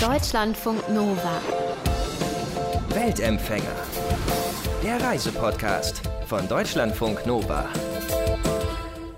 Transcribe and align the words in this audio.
Deutschlandfunk 0.00 0.88
Nova. 0.88 1.42
Weltempfänger. 2.88 3.76
Der 4.82 4.98
Reisepodcast 4.98 6.00
von 6.24 6.48
Deutschlandfunk 6.48 7.26
Nova. 7.26 7.68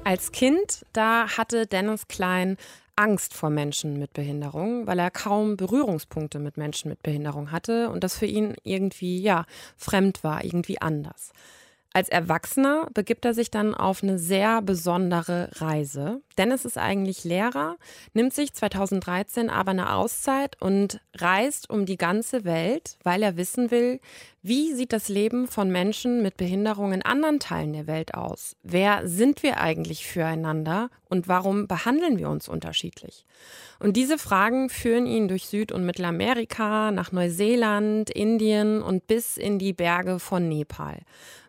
Als 0.03 0.33
Kind, 0.33 0.85
da 0.93 1.29
hatte 1.37 1.69
Dennis 1.69 2.09
Klein 2.09 2.57
Angst 2.97 3.33
vor 3.33 3.51
Menschen 3.51 4.01
mit 4.01 4.13
Behinderung, 4.13 4.89
weil 4.89 4.99
er 4.99 5.13
kaum 5.13 5.57
Berührungspunkte 5.57 6.41
mit 6.41 6.57
Menschen 6.57 6.89
mit 6.89 7.01
Behinderung 7.01 7.53
hatte 7.53 7.89
und 7.89 8.03
das 8.03 8.19
für 8.19 8.27
ihn 8.27 8.57
irgendwie, 8.65 9.23
ja, 9.23 9.47
fremd 9.77 10.25
war, 10.25 10.45
irgendwie 10.45 10.81
anders. 10.81 11.31
Als 11.95 12.09
Erwachsener 12.09 12.89
begibt 12.95 13.25
er 13.25 13.35
sich 13.35 13.51
dann 13.51 13.75
auf 13.75 14.03
eine 14.03 14.19
sehr 14.19 14.63
besondere 14.63 15.51
Reise. 15.57 16.23
Dennis 16.39 16.65
ist 16.65 16.79
eigentlich 16.79 17.25
Lehrer, 17.25 17.77
nimmt 18.15 18.33
sich 18.33 18.55
2013 18.55 19.51
aber 19.51 19.73
eine 19.73 19.93
Auszeit 19.93 20.61
und 20.63 21.01
reist 21.15 21.69
um 21.69 21.85
die 21.85 21.99
ganze 21.99 22.45
Welt, 22.45 22.97
weil 23.03 23.23
er 23.23 23.37
wissen 23.37 23.71
will, 23.71 24.01
wie 24.45 24.73
sieht 24.73 24.93
das 24.93 25.09
Leben 25.09 25.47
von 25.47 25.71
Menschen 25.71 26.21
mit 26.21 26.37
Behinderung 26.37 26.93
in 26.93 27.03
anderen 27.03 27.39
Teilen 27.39 27.73
der 27.73 27.87
Welt 27.87 28.15
aus? 28.15 28.57
Wer 28.65 29.07
sind 29.07 29.45
wir 29.45 29.61
eigentlich 29.61 30.05
füreinander 30.05 30.91
und 31.09 31.29
warum 31.29 31.69
behandeln 31.69 32.19
wir 32.19 32.29
uns 32.29 32.49
unterschiedlich? 32.49 33.25
Und 33.79 33.97
diese 33.97 34.19
Fragen 34.19 34.69
führen 34.69 35.07
ihn 35.07 35.29
durch 35.29 35.47
Süd- 35.47 35.71
und 35.71 35.87
Mittelamerika, 35.87 36.91
nach 36.91 37.13
Neuseeland, 37.13 38.11
Indien 38.11 38.83
und 38.83 39.07
bis 39.07 39.37
in 39.37 39.61
die 39.61 39.73
Berge 39.73 40.19
von 40.19 40.49
Nepal. 40.49 40.99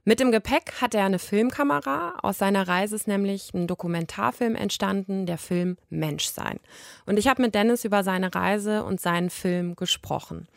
Mit 0.05 0.19
dem 0.19 0.31
Gepäck 0.31 0.73
hat 0.81 0.93
er 0.93 1.05
eine 1.05 1.17
Filmkamera. 1.17 2.19
Aus 2.21 2.37
seiner 2.37 2.67
Reise 2.67 2.95
ist 2.95 3.07
nämlich 3.07 3.53
ein 3.53 3.67
Dokumentarfilm 3.67 4.53
entstanden, 4.53 5.25
der 5.25 5.37
Film 5.37 5.77
Menschsein. 5.89 6.59
Und 7.05 7.17
ich 7.17 7.27
habe 7.27 7.41
mit 7.41 7.55
Dennis 7.55 7.85
über 7.85 8.03
seine 8.03 8.35
Reise 8.35 8.83
und 8.83 9.01
seinen 9.01 9.29
Film 9.29 9.75
gesprochen. 9.75 10.47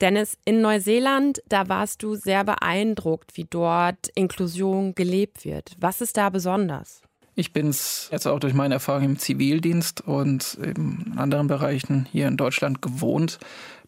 Dennis, 0.00 0.36
in 0.44 0.60
Neuseeland, 0.60 1.42
da 1.48 1.68
warst 1.68 2.02
du 2.02 2.14
sehr 2.14 2.44
beeindruckt, 2.44 3.36
wie 3.36 3.46
dort 3.48 4.08
Inklusion 4.14 4.94
gelebt 4.94 5.44
wird. 5.44 5.72
Was 5.78 6.00
ist 6.00 6.16
da 6.16 6.30
besonders? 6.30 7.02
Ich 7.34 7.54
bin 7.54 7.68
es 7.68 8.08
jetzt 8.12 8.26
auch 8.26 8.38
durch 8.40 8.52
meine 8.52 8.74
Erfahrung 8.74 9.04
im 9.04 9.18
Zivildienst 9.18 10.02
und 10.02 10.58
in 10.62 11.14
anderen 11.16 11.46
Bereichen 11.46 12.06
hier 12.12 12.28
in 12.28 12.36
Deutschland 12.36 12.82
gewohnt, 12.82 13.38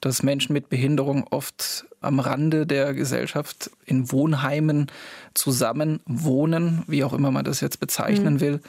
dass 0.01 0.23
Menschen 0.23 0.55
mit 0.55 0.71
Behinderung 0.71 1.27
oft 1.31 1.85
am 2.01 2.21
Rande 2.21 2.67
der 2.67 2.95
Gesellschaft 2.95 3.71
in 3.85 4.11
Wohnheimen 4.11 4.91
zusammen 5.35 6.01
wohnen, 6.07 6.85
wie 6.87 7.05
auch 7.05 7.13
immer 7.13 7.31
man 7.31 7.45
das 7.45 7.61
jetzt 7.61 7.81
bezeichnen 7.81 8.35
mhm. 8.35 8.41
will. 8.41 8.61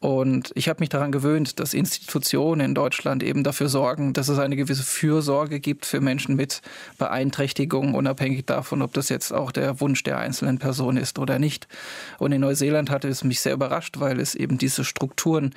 Und 0.00 0.50
ich 0.54 0.70
habe 0.70 0.80
mich 0.80 0.88
daran 0.88 1.12
gewöhnt, 1.12 1.60
dass 1.60 1.74
Institutionen 1.74 2.62
in 2.62 2.74
Deutschland 2.74 3.22
eben 3.22 3.44
dafür 3.44 3.68
sorgen, 3.68 4.14
dass 4.14 4.30
es 4.30 4.38
eine 4.38 4.56
gewisse 4.56 4.82
Fürsorge 4.82 5.60
gibt 5.60 5.84
für 5.84 6.00
Menschen 6.00 6.36
mit 6.36 6.62
Beeinträchtigungen, 6.96 7.94
unabhängig 7.94 8.46
davon, 8.46 8.80
ob 8.80 8.94
das 8.94 9.10
jetzt 9.10 9.30
auch 9.30 9.52
der 9.52 9.78
Wunsch 9.80 10.02
der 10.02 10.18
einzelnen 10.18 10.58
Person 10.58 10.96
ist 10.96 11.18
oder 11.18 11.38
nicht. 11.38 11.68
Und 12.18 12.32
in 12.32 12.40
Neuseeland 12.40 12.88
hatte 12.88 13.08
es 13.08 13.24
mich 13.24 13.40
sehr 13.40 13.52
überrascht, 13.52 14.00
weil 14.00 14.20
es 14.20 14.34
eben 14.34 14.56
diese 14.56 14.84
Strukturen 14.84 15.54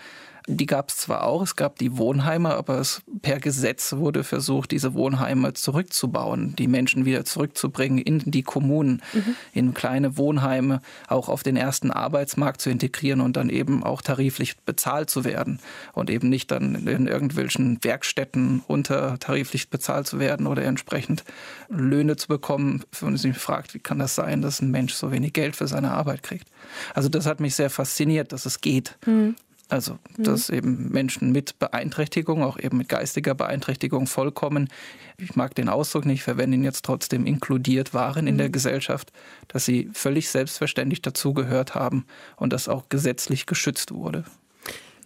die 0.47 0.65
gab 0.65 0.89
es 0.89 0.97
zwar 0.97 1.23
auch, 1.23 1.41
es 1.41 1.55
gab 1.55 1.77
die 1.79 1.97
Wohnheime, 1.97 2.55
aber 2.55 2.79
es, 2.79 3.01
per 3.21 3.39
Gesetz 3.39 3.93
wurde 3.93 4.23
versucht, 4.23 4.71
diese 4.71 4.93
Wohnheime 4.93 5.53
zurückzubauen, 5.53 6.55
die 6.57 6.67
Menschen 6.67 7.05
wieder 7.05 7.25
zurückzubringen 7.25 7.97
in 7.97 8.19
die 8.25 8.43
Kommunen, 8.43 9.01
mhm. 9.13 9.35
in 9.53 9.73
kleine 9.73 10.17
Wohnheime, 10.17 10.81
auch 11.07 11.29
auf 11.29 11.43
den 11.43 11.55
ersten 11.55 11.91
Arbeitsmarkt 11.91 12.61
zu 12.61 12.69
integrieren 12.69 13.21
und 13.21 13.37
dann 13.37 13.49
eben 13.49 13.83
auch 13.83 14.01
tariflich 14.01 14.57
bezahlt 14.59 15.09
zu 15.09 15.23
werden 15.23 15.59
und 15.93 16.09
eben 16.09 16.29
nicht 16.29 16.51
dann 16.51 16.87
in 16.87 17.07
irgendwelchen 17.07 17.83
Werkstätten 17.83 18.63
unter 18.67 19.19
tariflich 19.19 19.69
bezahlt 19.69 20.07
zu 20.07 20.19
werden 20.19 20.47
oder 20.47 20.63
entsprechend 20.63 21.23
Löhne 21.69 22.17
zu 22.17 22.27
bekommen, 22.27 22.83
wenn 22.99 23.09
man 23.09 23.17
sich 23.17 23.37
fragt, 23.37 23.73
wie 23.73 23.79
kann 23.79 23.99
das 23.99 24.15
sein, 24.15 24.41
dass 24.41 24.61
ein 24.61 24.71
Mensch 24.71 24.93
so 24.93 25.11
wenig 25.11 25.33
Geld 25.33 25.55
für 25.55 25.67
seine 25.67 25.91
Arbeit 25.91 26.23
kriegt. 26.23 26.47
Also 26.93 27.09
das 27.09 27.25
hat 27.25 27.39
mich 27.39 27.55
sehr 27.55 27.69
fasziniert, 27.69 28.31
dass 28.31 28.45
es 28.45 28.61
geht. 28.61 28.97
Mhm. 29.05 29.35
Also, 29.73 29.97
mhm. 30.17 30.23
dass 30.23 30.51
eben 30.51 30.91
Menschen 30.91 31.31
mit 31.31 31.57
Beeinträchtigung, 31.57 32.43
auch 32.43 32.59
eben 32.59 32.77
mit 32.77 32.89
geistiger 32.89 33.33
Beeinträchtigung 33.33 34.05
vollkommen, 34.05 34.69
ich 35.17 35.35
mag 35.35 35.55
den 35.55 35.67
Ausdruck 35.67 36.05
nicht, 36.05 36.21
verwende 36.21 36.57
ihn 36.57 36.63
jetzt 36.63 36.85
trotzdem, 36.85 37.25
inkludiert 37.25 37.91
waren 37.91 38.27
in 38.27 38.37
der 38.37 38.49
mhm. 38.49 38.51
Gesellschaft, 38.51 39.11
dass 39.47 39.65
sie 39.65 39.89
völlig 39.91 40.29
selbstverständlich 40.29 41.01
dazugehört 41.01 41.73
haben 41.73 42.05
und 42.35 42.53
das 42.53 42.69
auch 42.69 42.87
gesetzlich 42.89 43.47
geschützt 43.47 43.91
wurde. 43.91 44.25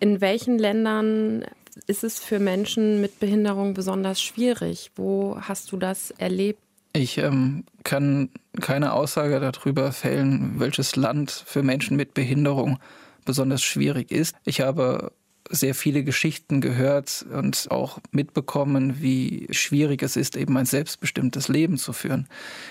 In 0.02 0.20
welchen 0.20 0.60
Ländern 0.60 1.46
ist 1.86 2.04
es 2.04 2.20
für 2.20 2.40
Menschen 2.40 3.00
mit 3.00 3.22
Behinderung 3.22 3.74
besonders 3.74 4.22
schwierig? 4.22 4.92
Wo 4.98 5.38
hast 5.40 5.72
du 5.72 5.78
das 5.78 6.12
erlebt? 6.12 6.60
Ich 6.92 7.20
ähm, 7.20 7.64
kann 7.86 8.32
keine 8.60 8.92
Aussage 8.92 9.40
darüber 9.40 9.94
fällen, 9.94 10.56
welches 10.58 10.98
Land 10.98 11.32
für 11.32 11.64
Menschen 11.64 11.96
mit 11.96 12.14
Behinderung 12.14 12.80
besonders 13.28 13.62
schwierig 13.62 14.12
ist. 14.12 14.36
Ich 14.46 14.62
habe 14.62 15.12
sehr 15.50 15.76
viele 15.76 16.04
Geschichten 16.04 16.62
gehört 16.62 17.26
und 17.32 17.68
auch 17.70 18.00
mitbekommen, 18.12 19.02
wie 19.02 19.48
schwierig 19.52 20.02
es 20.04 20.16
ist, 20.16 20.36
eben 20.36 20.58
ein 20.58 20.66
selbstbestimmtes 20.66 21.48
Leben 21.48 21.78
zu 21.78 21.94
führen. 21.94 22.28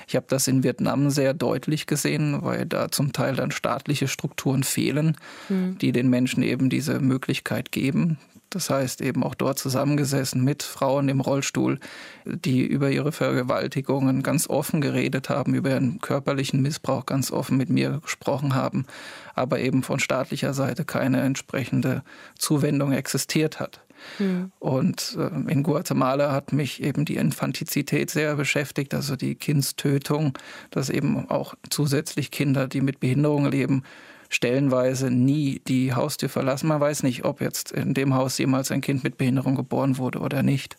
Ich 0.07 0.17
habe 0.17 0.27
das 0.29 0.49
in 0.49 0.63
Vietnam 0.63 1.11
sehr 1.11 1.35
deutlich 1.35 1.87
gesehen, 1.87 2.43
weil 2.43 2.67
da 2.67 2.91
zum 2.91 3.13
Teil 3.13 3.37
dann 3.37 3.51
staatliche 3.51 4.09
Strukturen 4.09 4.63
fehlen, 4.63 5.17
mhm. 5.49 5.79
die 5.79 5.93
den 5.93 6.11
Menschen 6.11 6.43
eben 6.43 6.69
diese 6.69 7.01
Möglichkeit 7.01 7.73
geben. 7.73 8.19
Das 8.51 8.71
heißt, 8.71 9.01
eben 9.01 9.23
auch 9.25 9.35
dort 9.35 9.59
zusammengesessen 9.59 10.43
mit 10.43 10.63
Frauen 10.63 11.09
im 11.09 11.21
Rollstuhl, 11.21 11.79
die 12.25 12.65
über 12.65 12.91
ihre 12.91 13.13
Vergewaltigungen 13.13 14.23
ganz 14.23 14.49
offen 14.49 14.81
geredet 14.81 15.29
haben, 15.29 15.55
über 15.55 15.71
ihren 15.71 16.01
körperlichen 16.01 16.63
Missbrauch 16.63 17.07
ganz 17.07 17.31
offen 17.31 17.57
mit 17.57 17.71
mir 17.71 18.01
gesprochen 18.03 18.55
haben, 18.55 18.87
aber 19.35 19.59
eben 19.59 19.83
von 19.83 19.99
staatlicher 19.99 20.55
Seite 20.55 20.85
keine 20.85 21.23
entsprechende 21.23 22.03
Zuwendung 22.39 22.93
existiert 22.93 23.59
hat. 23.59 23.81
Hm. 24.19 24.53
Und 24.59 25.17
äh, 25.19 25.51
in 25.51 25.63
Guatemala 25.63 26.33
hat 26.33 26.53
mich 26.53 26.83
eben 26.83 27.05
die 27.05 27.17
Infantizität 27.17 28.11
sehr 28.11 28.37
beschäftigt, 28.37 28.95
also 28.95 29.17
die 29.17 29.35
Kindstötung, 29.35 30.39
dass 30.71 30.91
eben 30.91 31.29
auch 31.31 31.55
zusätzlich 31.71 32.31
Kinder, 32.31 32.69
die 32.69 32.81
mit 32.81 33.01
Behinderung 33.01 33.47
leben, 33.47 33.83
stellenweise 34.29 35.11
nie 35.11 35.61
die 35.67 35.95
Haustür 35.95 36.29
verlassen. 36.29 36.69
Man 36.69 36.81
weiß 36.81 37.03
nicht, 37.03 37.25
ob 37.25 37.41
jetzt 37.41 37.73
in 37.73 37.95
dem 37.95 38.15
Haus 38.15 38.39
jemals 38.39 38.71
ein 38.71 38.81
Kind 38.81 39.05
mit 39.05 39.19
Behinderung 39.19 39.55
geboren 39.55 39.99
wurde 39.99 40.21
oder 40.21 40.43
nicht. 40.43 40.77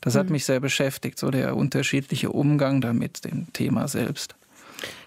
Das 0.00 0.14
hat 0.14 0.26
mhm. 0.26 0.32
mich 0.32 0.44
sehr 0.44 0.60
beschäftigt, 0.60 1.18
so 1.18 1.30
der 1.30 1.56
unterschiedliche 1.56 2.30
Umgang 2.30 2.80
damit, 2.80 3.24
dem 3.24 3.52
Thema 3.52 3.88
selbst. 3.88 4.37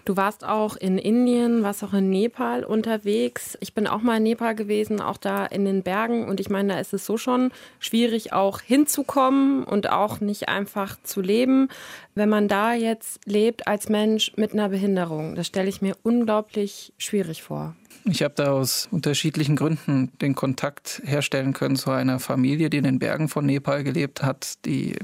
Du 0.04 0.16
warst 0.16 0.44
auch 0.44 0.76
in 0.76 0.98
Indien, 0.98 1.62
warst 1.62 1.84
auch 1.84 1.92
in 1.92 2.10
Nepal 2.10 2.64
unterwegs. 2.64 3.56
Ich 3.60 3.72
bin 3.72 3.86
auch 3.86 4.02
mal 4.02 4.16
in 4.16 4.24
Nepal 4.24 4.54
gewesen, 4.54 5.00
auch 5.00 5.16
da 5.16 5.46
in 5.46 5.64
den 5.64 5.82
Bergen. 5.82 6.28
Und 6.28 6.40
ich 6.40 6.50
meine, 6.50 6.74
da 6.74 6.80
ist 6.80 6.92
es 6.92 7.06
so 7.06 7.16
schon 7.16 7.52
schwierig, 7.78 8.32
auch 8.32 8.60
hinzukommen 8.60 9.64
und 9.64 9.90
auch 9.90 10.20
nicht 10.20 10.48
einfach 10.48 10.96
zu 11.02 11.20
leben. 11.20 11.68
Wenn 12.14 12.28
man 12.28 12.48
da 12.48 12.74
jetzt 12.74 13.20
lebt 13.26 13.68
als 13.68 13.88
Mensch 13.88 14.32
mit 14.36 14.52
einer 14.52 14.70
Behinderung, 14.70 15.34
das 15.34 15.46
stelle 15.46 15.68
ich 15.68 15.82
mir 15.82 15.96
unglaublich 16.02 16.92
schwierig 16.98 17.42
vor. 17.42 17.76
Ich 18.04 18.22
habe 18.22 18.34
da 18.36 18.50
aus 18.50 18.88
unterschiedlichen 18.90 19.54
Gründen 19.54 20.10
den 20.20 20.34
Kontakt 20.34 21.00
herstellen 21.04 21.52
können 21.52 21.76
zu 21.76 21.90
einer 21.90 22.18
Familie, 22.18 22.68
die 22.68 22.78
in 22.78 22.84
den 22.84 22.98
Bergen 22.98 23.28
von 23.28 23.46
Nepal 23.46 23.84
gelebt 23.84 24.24
hat, 24.24 24.64
die 24.64 24.96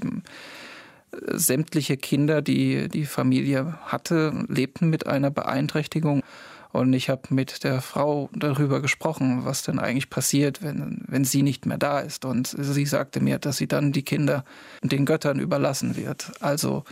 sämtliche 1.33 1.97
Kinder, 1.97 2.43
die 2.43 2.89
die 2.89 3.07
Familie 3.07 3.79
hatte, 3.83 4.45
lebten 4.49 4.91
mit 4.91 5.07
einer 5.07 5.31
Beeinträchtigung. 5.31 6.23
Und 6.71 6.93
ich 6.93 7.09
habe 7.09 7.23
mit 7.31 7.65
der 7.65 7.81
Frau 7.81 8.29
darüber 8.35 8.83
gesprochen, 8.83 9.45
was 9.45 9.63
denn 9.63 9.79
eigentlich 9.79 10.11
passiert, 10.11 10.63
wenn, 10.63 11.03
wenn 11.07 11.25
sie 11.25 11.43
nicht 11.43 11.65
mehr 11.65 11.79
da 11.79 12.01
ist. 12.01 12.25
Und 12.25 12.55
sie 12.59 12.85
sagte 12.85 13.21
mir, 13.21 13.39
dass 13.39 13.57
sie 13.57 13.67
dann 13.67 13.93
die 13.93 14.03
Kinder 14.03 14.45
den 14.83 15.07
Göttern 15.07 15.41
überlassen 15.41 15.97
wird. 15.97 16.31
Also, 16.41 16.85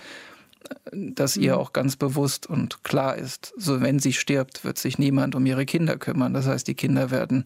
dass 0.93 1.37
ihr 1.37 1.55
mhm. 1.55 1.61
auch 1.61 1.73
ganz 1.73 1.97
bewusst 1.97 2.47
und 2.47 2.85
klar 2.85 3.17
ist, 3.17 3.53
so 3.57 3.81
wenn 3.81 3.99
sie 3.99 4.13
stirbt, 4.13 4.65
wird 4.65 4.79
sich 4.79 4.99
niemand 4.99 5.35
um 5.35 5.45
ihre 5.47 5.67
Kinder 5.67 5.97
kümmern. 5.97 6.33
Das 6.33 6.47
heißt, 6.47 6.67
die 6.67 6.75
Kinder 6.75 7.11
werden, 7.11 7.45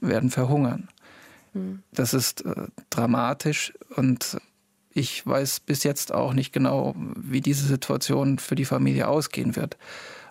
werden 0.00 0.30
verhungern. 0.30 0.88
Mhm. 1.52 1.82
Das 1.92 2.14
ist 2.14 2.44
äh, 2.44 2.68
dramatisch 2.90 3.72
und 3.96 4.38
ich 4.92 5.26
weiß 5.26 5.60
bis 5.60 5.84
jetzt 5.84 6.12
auch 6.12 6.34
nicht 6.34 6.52
genau, 6.52 6.94
wie 7.16 7.40
diese 7.40 7.66
Situation 7.66 8.38
für 8.38 8.56
die 8.56 8.64
Familie 8.64 9.08
ausgehen 9.08 9.56
wird. 9.56 9.76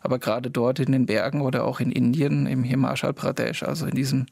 Aber 0.01 0.19
gerade 0.19 0.49
dort 0.49 0.79
in 0.79 0.91
den 0.91 1.05
Bergen 1.05 1.41
oder 1.41 1.65
auch 1.65 1.79
in 1.79 1.91
Indien, 1.91 2.45
im 2.45 2.63
Himachal 2.63 3.13
Pradesh, 3.13 3.63
also 3.63 3.85
in 3.85 3.95
diesen 3.95 4.27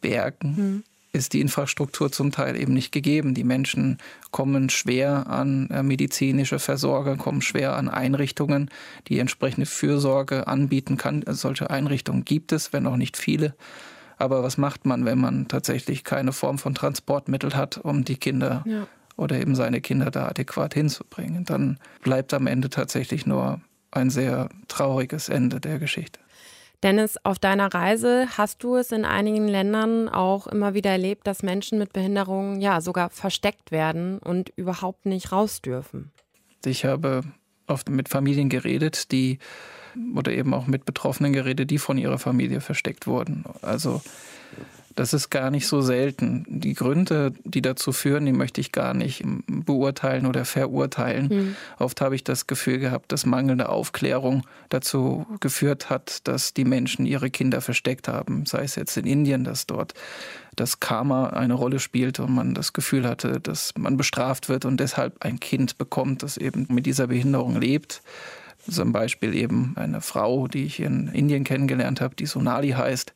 Bergen, 0.00 0.54
mhm. 0.56 0.82
ist 1.12 1.32
die 1.32 1.40
Infrastruktur 1.40 2.10
zum 2.10 2.32
Teil 2.32 2.56
eben 2.56 2.72
nicht 2.72 2.92
gegeben. 2.92 3.34
Die 3.34 3.44
Menschen 3.44 3.98
kommen 4.30 4.70
schwer 4.70 5.26
an 5.28 5.68
äh, 5.70 5.82
medizinische 5.82 6.58
Versorger, 6.58 7.16
kommen 7.16 7.42
schwer 7.42 7.76
an 7.76 7.88
Einrichtungen, 7.88 8.70
die 9.08 9.18
entsprechende 9.18 9.66
Fürsorge 9.66 10.46
anbieten 10.46 10.96
kann. 10.96 11.24
Solche 11.26 11.70
Einrichtungen 11.70 12.24
gibt 12.24 12.52
es, 12.52 12.72
wenn 12.72 12.86
auch 12.86 12.96
nicht 12.96 13.16
viele. 13.16 13.54
Aber 14.18 14.42
was 14.42 14.56
macht 14.56 14.86
man, 14.86 15.04
wenn 15.04 15.18
man 15.18 15.48
tatsächlich 15.48 16.04
keine 16.04 16.32
Form 16.32 16.58
von 16.58 16.74
Transportmittel 16.74 17.54
hat, 17.56 17.78
um 17.78 18.04
die 18.04 18.16
Kinder 18.16 18.62
ja 18.66 18.86
oder 19.16 19.40
eben 19.40 19.54
seine 19.54 19.80
Kinder 19.80 20.10
da 20.10 20.28
adäquat 20.28 20.74
hinzubringen. 20.74 21.44
Dann 21.44 21.78
bleibt 22.02 22.34
am 22.34 22.46
Ende 22.46 22.70
tatsächlich 22.70 23.26
nur 23.26 23.60
ein 23.90 24.10
sehr 24.10 24.48
trauriges 24.68 25.28
Ende 25.28 25.60
der 25.60 25.78
Geschichte. 25.78 26.18
Dennis, 26.82 27.16
auf 27.22 27.38
deiner 27.38 27.72
Reise 27.72 28.26
hast 28.36 28.64
du 28.64 28.74
es 28.74 28.90
in 28.90 29.04
einigen 29.04 29.46
Ländern 29.46 30.08
auch 30.08 30.48
immer 30.48 30.74
wieder 30.74 30.90
erlebt, 30.90 31.26
dass 31.28 31.44
Menschen 31.44 31.78
mit 31.78 31.92
Behinderungen 31.92 32.60
ja 32.60 32.80
sogar 32.80 33.10
versteckt 33.10 33.70
werden 33.70 34.18
und 34.18 34.50
überhaupt 34.56 35.06
nicht 35.06 35.30
raus 35.30 35.62
dürfen. 35.62 36.10
Ich 36.64 36.84
habe 36.84 37.22
oft 37.68 37.88
mit 37.88 38.08
Familien 38.08 38.48
geredet, 38.48 39.12
die 39.12 39.38
oder 40.16 40.32
eben 40.32 40.54
auch 40.54 40.66
mit 40.66 40.84
Betroffenen 40.84 41.32
geredet, 41.32 41.70
die 41.70 41.78
von 41.78 41.98
ihrer 41.98 42.18
Familie 42.18 42.60
versteckt 42.60 43.06
wurden. 43.06 43.44
Also 43.60 44.02
das 44.94 45.12
ist 45.12 45.30
gar 45.30 45.50
nicht 45.50 45.66
so 45.66 45.80
selten. 45.80 46.44
Die 46.48 46.74
Gründe, 46.74 47.32
die 47.44 47.62
dazu 47.62 47.92
führen, 47.92 48.26
die 48.26 48.32
möchte 48.32 48.60
ich 48.60 48.72
gar 48.72 48.94
nicht 48.94 49.22
beurteilen 49.46 50.26
oder 50.26 50.44
verurteilen. 50.44 51.28
Mhm. 51.28 51.56
Oft 51.78 52.00
habe 52.00 52.14
ich 52.14 52.24
das 52.24 52.46
Gefühl 52.46 52.78
gehabt, 52.78 53.12
dass 53.12 53.26
mangelnde 53.26 53.68
Aufklärung 53.68 54.46
dazu 54.68 55.26
geführt 55.40 55.90
hat, 55.90 56.26
dass 56.28 56.54
die 56.54 56.64
Menschen 56.64 57.06
ihre 57.06 57.30
Kinder 57.30 57.60
versteckt 57.60 58.08
haben. 58.08 58.46
Sei 58.46 58.64
es 58.64 58.76
jetzt 58.76 58.96
in 58.96 59.06
Indien, 59.06 59.44
dass 59.44 59.66
dort 59.66 59.94
das 60.56 60.80
Karma 60.80 61.28
eine 61.30 61.54
Rolle 61.54 61.78
spielt 61.78 62.20
und 62.20 62.34
man 62.34 62.54
das 62.54 62.72
Gefühl 62.72 63.08
hatte, 63.08 63.40
dass 63.40 63.72
man 63.76 63.96
bestraft 63.96 64.48
wird 64.48 64.64
und 64.64 64.78
deshalb 64.78 65.24
ein 65.24 65.40
Kind 65.40 65.78
bekommt, 65.78 66.22
das 66.22 66.36
eben 66.36 66.66
mit 66.68 66.86
dieser 66.86 67.06
Behinderung 67.06 67.58
lebt. 67.58 68.02
Zum 68.68 68.92
Beispiel 68.92 69.34
eben 69.34 69.72
eine 69.76 70.00
Frau, 70.00 70.46
die 70.46 70.64
ich 70.64 70.80
in 70.80 71.08
Indien 71.08 71.42
kennengelernt 71.42 72.00
habe, 72.00 72.14
die 72.14 72.26
Sonali 72.26 72.70
heißt 72.70 73.12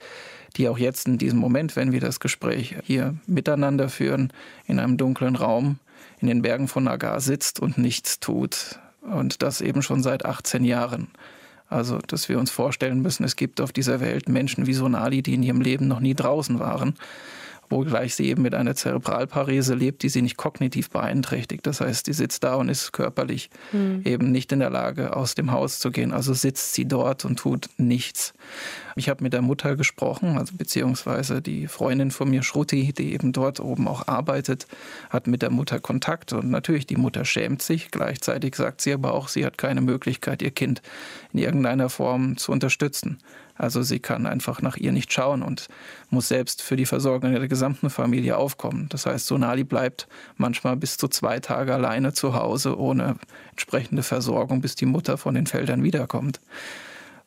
die 0.56 0.68
auch 0.68 0.78
jetzt 0.78 1.06
in 1.06 1.18
diesem 1.18 1.38
Moment, 1.38 1.76
wenn 1.76 1.92
wir 1.92 2.00
das 2.00 2.20
Gespräch 2.20 2.76
hier 2.84 3.14
miteinander 3.26 3.88
führen, 3.88 4.32
in 4.66 4.78
einem 4.78 4.96
dunklen 4.96 5.36
Raum 5.36 5.78
in 6.18 6.28
den 6.28 6.42
Bergen 6.42 6.68
von 6.68 6.84
Nagar 6.84 7.20
sitzt 7.20 7.60
und 7.60 7.78
nichts 7.78 8.20
tut. 8.20 8.78
Und 9.02 9.42
das 9.42 9.60
eben 9.60 9.82
schon 9.82 10.02
seit 10.02 10.24
18 10.24 10.64
Jahren. 10.64 11.08
Also, 11.68 11.98
dass 11.98 12.28
wir 12.28 12.38
uns 12.38 12.50
vorstellen 12.50 13.02
müssen, 13.02 13.24
es 13.24 13.36
gibt 13.36 13.60
auf 13.60 13.72
dieser 13.72 14.00
Welt 14.00 14.28
Menschen 14.28 14.66
wie 14.66 14.72
Sonali, 14.72 15.22
die 15.22 15.34
in 15.34 15.42
ihrem 15.42 15.60
Leben 15.60 15.88
noch 15.88 16.00
nie 16.00 16.14
draußen 16.14 16.58
waren 16.58 16.94
wogleich 17.68 18.14
sie 18.14 18.28
eben 18.28 18.42
mit 18.42 18.54
einer 18.54 18.74
Zerebralparese 18.74 19.74
lebt, 19.74 20.02
die 20.02 20.08
sie 20.08 20.22
nicht 20.22 20.36
kognitiv 20.36 20.90
beeinträchtigt. 20.90 21.66
Das 21.66 21.80
heißt, 21.80 22.06
sie 22.06 22.12
sitzt 22.12 22.44
da 22.44 22.54
und 22.54 22.68
ist 22.68 22.92
körperlich 22.92 23.50
mhm. 23.72 24.02
eben 24.04 24.30
nicht 24.32 24.52
in 24.52 24.60
der 24.60 24.70
Lage, 24.70 25.16
aus 25.16 25.34
dem 25.34 25.50
Haus 25.52 25.78
zu 25.78 25.90
gehen. 25.90 26.12
Also 26.12 26.34
sitzt 26.34 26.74
sie 26.74 26.86
dort 26.86 27.24
und 27.24 27.38
tut 27.38 27.68
nichts. 27.76 28.34
Ich 28.98 29.10
habe 29.10 29.22
mit 29.22 29.34
der 29.34 29.42
Mutter 29.42 29.76
gesprochen, 29.76 30.38
also 30.38 30.54
beziehungsweise 30.56 31.42
die 31.42 31.68
Freundin 31.68 32.10
von 32.10 32.30
mir, 32.30 32.42
Schruti, 32.42 32.94
die 32.94 33.12
eben 33.12 33.32
dort 33.32 33.60
oben 33.60 33.88
auch 33.88 34.08
arbeitet, 34.08 34.66
hat 35.10 35.26
mit 35.26 35.42
der 35.42 35.50
Mutter 35.50 35.80
Kontakt. 35.80 36.32
Und 36.32 36.50
natürlich, 36.50 36.86
die 36.86 36.96
Mutter 36.96 37.26
schämt 37.26 37.60
sich. 37.60 37.90
Gleichzeitig 37.90 38.54
sagt 38.54 38.80
sie 38.80 38.94
aber 38.94 39.12
auch, 39.12 39.28
sie 39.28 39.44
hat 39.44 39.58
keine 39.58 39.82
Möglichkeit, 39.82 40.40
ihr 40.40 40.50
Kind 40.50 40.80
in 41.32 41.40
irgendeiner 41.40 41.90
Form 41.90 42.38
zu 42.38 42.52
unterstützen. 42.52 43.18
Also 43.58 43.82
sie 43.82 43.98
kann 43.98 44.26
einfach 44.26 44.62
nach 44.62 44.76
ihr 44.76 44.92
nicht 44.92 45.12
schauen 45.12 45.42
und 45.42 45.68
muss 46.10 46.28
selbst 46.28 46.62
für 46.62 46.76
die 46.76 46.86
Versorgung 46.86 47.32
der 47.32 47.48
gesamten 47.48 47.90
Familie 47.90 48.36
aufkommen. 48.36 48.88
Das 48.90 49.06
heißt, 49.06 49.26
Sonali 49.26 49.64
bleibt 49.64 50.08
manchmal 50.36 50.76
bis 50.76 50.96
zu 50.96 51.08
zwei 51.08 51.40
Tage 51.40 51.74
alleine 51.74 52.12
zu 52.12 52.34
Hause 52.34 52.78
ohne 52.78 53.16
entsprechende 53.50 54.02
Versorgung, 54.02 54.60
bis 54.60 54.74
die 54.74 54.86
Mutter 54.86 55.16
von 55.18 55.34
den 55.34 55.46
Feldern 55.46 55.82
wiederkommt. 55.82 56.40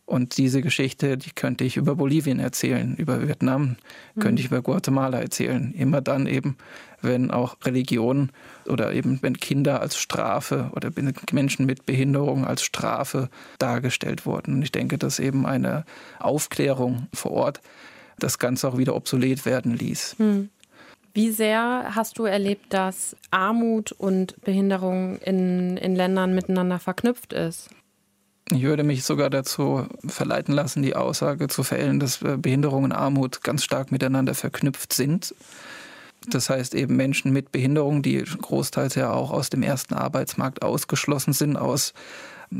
Und 0.09 0.38
diese 0.38 0.63
Geschichte, 0.63 1.19
die 1.19 1.29
könnte 1.29 1.63
ich 1.63 1.77
über 1.77 1.95
Bolivien 1.95 2.39
erzählen, 2.39 2.95
über 2.95 3.27
Vietnam, 3.27 3.75
mhm. 4.15 4.19
könnte 4.19 4.41
ich 4.41 4.47
über 4.47 4.63
Guatemala 4.63 5.19
erzählen. 5.19 5.71
Immer 5.77 6.01
dann 6.01 6.25
eben, 6.25 6.57
wenn 7.03 7.29
auch 7.29 7.57
Religion 7.63 8.31
oder 8.65 8.91
eben 8.91 9.19
wenn 9.21 9.38
Kinder 9.38 9.81
als 9.81 9.97
Strafe 9.97 10.71
oder 10.75 10.89
Menschen 11.31 11.67
mit 11.67 11.85
Behinderung 11.85 12.44
als 12.44 12.63
Strafe 12.63 13.29
dargestellt 13.59 14.25
wurden. 14.25 14.56
Und 14.56 14.61
ich 14.63 14.71
denke, 14.71 14.97
dass 14.97 15.19
eben 15.19 15.45
eine 15.45 15.85
Aufklärung 16.17 17.07
vor 17.13 17.31
Ort 17.31 17.61
das 18.17 18.39
Ganze 18.39 18.67
auch 18.67 18.79
wieder 18.79 18.95
obsolet 18.95 19.45
werden 19.45 19.77
ließ. 19.77 20.15
Mhm. 20.17 20.50
Wie 21.13 21.29
sehr 21.29 21.91
hast 21.94 22.17
du 22.17 22.25
erlebt, 22.25 22.73
dass 22.73 23.15
Armut 23.29 23.91
und 23.91 24.41
Behinderung 24.41 25.19
in, 25.19 25.77
in 25.77 25.95
Ländern 25.95 26.33
miteinander 26.33 26.79
verknüpft 26.79 27.31
ist? 27.31 27.69
Ich 28.51 28.63
würde 28.63 28.84
mich 28.84 29.04
sogar 29.04 29.30
dazu 29.30 29.86
verleiten 30.07 30.54
lassen, 30.54 30.81
die 30.81 30.96
Aussage 30.96 31.48
zu 31.48 31.63
fällen, 31.63 32.00
dass 32.00 32.22
äh, 32.22 32.38
Behinderung 32.38 32.84
und 32.84 32.92
Armut 32.92 33.44
ganz 33.44 33.63
stark 33.63 33.92
miteinander 33.92 34.34
verknüpft 34.34 34.94
sind. 34.94 35.36
Das 36.28 36.50
heißt 36.50 36.75
eben 36.75 36.96
Menschen 36.96 37.31
mit 37.31 37.51
Behinderung, 37.51 38.01
die 38.01 38.18
großteils 38.18 38.96
ja 38.96 39.12
auch 39.12 39.31
aus 39.31 39.50
dem 39.50 39.63
ersten 39.63 39.94
Arbeitsmarkt 39.94 40.63
ausgeschlossen 40.63 41.34
sind, 41.34 41.56
aus 41.56 41.94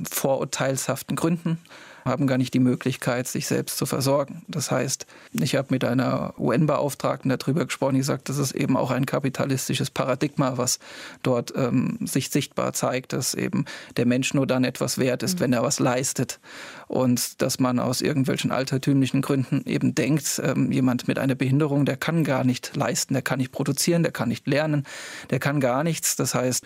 vorurteilshaften 0.10 1.16
Gründen, 1.16 1.58
haben 2.06 2.28
gar 2.28 2.38
nicht 2.38 2.54
die 2.54 2.60
Möglichkeit, 2.60 3.28
sich 3.28 3.48
selbst 3.48 3.78
zu 3.78 3.86
versorgen. 3.86 4.44
Das 4.48 4.72
heißt, 4.72 5.06
ich 5.34 5.56
habe 5.56 5.68
mit 5.72 5.84
einer 5.84 6.34
UN-Beauftragten 6.38 7.30
darüber 7.30 7.66
gesprochen, 7.66 7.96
die 7.96 8.04
sagt, 8.04 8.30
das 8.30 8.38
ist 8.38 8.54
eben 8.54 8.78
auch 8.78 8.92
ein 8.92 9.06
kapitalistisches 9.06 9.90
Paradigma, 9.90 10.58
was 10.58 10.80
dort 11.24 11.54
ähm, 11.56 12.00
sich 12.06 12.30
sichtbar 12.30 12.74
zeigt, 12.74 13.14
dass 13.14 13.34
eben 13.34 13.66
der 13.98 14.06
Mensch 14.06 14.34
nur 14.34 14.48
dann 14.48 14.64
etwas 14.64 14.98
wert 14.98 15.24
ist, 15.24 15.36
mhm. 15.36 15.40
wenn 15.42 15.54
er 15.54 15.64
was 15.64 15.80
leistet. 15.80 16.40
Und 16.88 17.42
dass 17.42 17.60
man 17.60 17.80
aus 17.80 18.02
irgendwelchen 18.02 18.52
altertümlichen 18.52 19.22
Gründen 19.22 19.64
eben 19.66 19.94
denkt, 19.94 20.42
ähm, 20.44 20.72
jemand 20.72 21.08
mit 21.08 21.20
einer 21.20 21.36
Behinderung, 21.36 21.86
der 21.86 21.98
kann 21.98 22.24
gar 22.24 22.44
nicht 22.44 22.76
leisten, 22.76 23.14
der 23.14 23.22
kann 23.22 23.40
nicht 23.40 23.52
produzieren, 23.52 24.02
der 24.02 24.12
kann 24.12 24.30
nicht 24.30 24.48
lernen, 24.48 24.86
der 25.30 25.40
kann 25.40 25.60
gar 25.60 25.84
nichts. 25.84 26.16
Das 26.16 26.34
heißt, 26.34 26.66